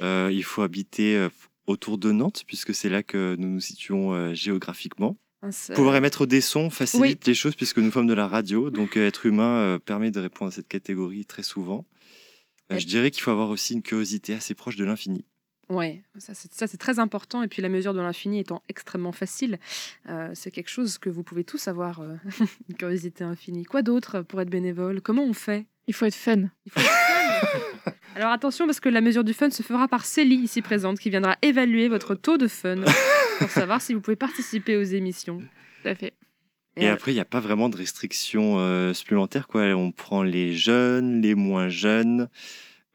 [0.00, 1.26] Euh, il faut habiter
[1.66, 5.16] autour de Nantes, puisque c'est là que nous nous situons géographiquement.
[5.74, 8.70] Pouvoir émettre des sons facilite les choses, puisque nous sommes de la radio.
[8.70, 11.84] Donc, être humain permet de répondre à cette catégorie très souvent.
[12.72, 15.24] Euh, je dirais qu'il faut avoir aussi une curiosité assez proche de l'infini.
[15.68, 17.42] Ouais, ça c'est, ça c'est très important.
[17.42, 19.58] Et puis la mesure de l'infini étant extrêmement facile,
[20.08, 22.14] euh, c'est quelque chose que vous pouvez tous avoir, euh,
[22.68, 23.64] une curiosité infinie.
[23.64, 25.00] Quoi d'autre pour être bénévole?
[25.00, 25.66] Comment on fait?
[25.88, 26.44] Il faut être fun.
[26.66, 27.92] Il faut être fun.
[28.14, 31.10] Alors attention parce que la mesure du fun se fera par Célie ici présente qui
[31.10, 32.82] viendra évaluer votre taux de fun
[33.38, 35.42] pour savoir si vous pouvez participer aux émissions.
[35.82, 36.14] Tout à fait.
[36.76, 39.48] Et après, il n'y a pas vraiment de restrictions euh, supplémentaires.
[39.48, 39.74] Quoi.
[39.74, 42.28] On prend les jeunes, les moins jeunes,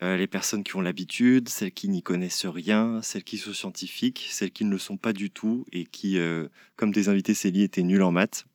[0.03, 4.27] euh, les personnes qui ont l'habitude, celles qui n'y connaissent rien, celles qui sont scientifiques,
[4.29, 7.63] celles qui ne le sont pas du tout et qui, euh, comme des invités Célie,
[7.63, 8.45] étaient nuls en maths.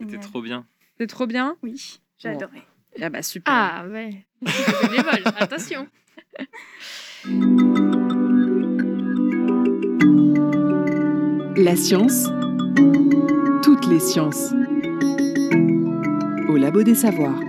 [0.00, 0.66] C'était trop bien.
[0.98, 1.56] C'est trop bien?
[1.62, 2.34] Oui, j'ai Bon.
[2.36, 2.62] adoré.
[3.00, 3.52] Ah bah super.
[3.54, 4.26] Ah ouais.
[4.42, 5.86] Bénévole, attention.
[11.56, 12.26] La science,
[13.64, 14.52] toutes les sciences.
[16.50, 17.40] Au Labo des Savoirs.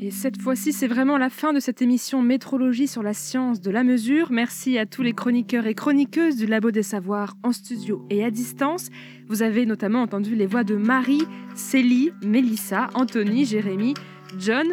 [0.00, 3.72] Et cette fois-ci, c'est vraiment la fin de cette émission Métrologie sur la science de
[3.72, 4.30] la mesure.
[4.30, 8.30] Merci à tous les chroniqueurs et chroniqueuses du Labo des Savoirs en studio et à
[8.30, 8.90] distance.
[9.26, 13.94] Vous avez notamment entendu les voix de Marie, Célie, Mélissa, Anthony, Jérémy,
[14.38, 14.68] John,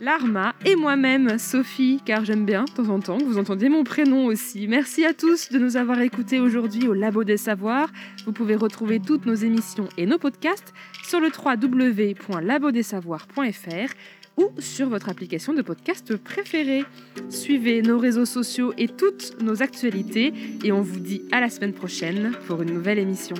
[0.00, 3.82] Larma et moi-même, Sophie, car j'aime bien de temps en temps que vous entendiez mon
[3.82, 4.68] prénom aussi.
[4.68, 7.88] Merci à tous de nous avoir écoutés aujourd'hui au Labo des Savoirs.
[8.24, 10.72] Vous pouvez retrouver toutes nos émissions et nos podcasts
[11.02, 13.92] sur le www.labodesavoirs.fr
[14.36, 16.84] ou sur votre application de podcast préférée.
[17.28, 20.32] Suivez nos réseaux sociaux et toutes nos actualités
[20.62, 23.34] et on vous dit à la semaine prochaine pour une nouvelle émission.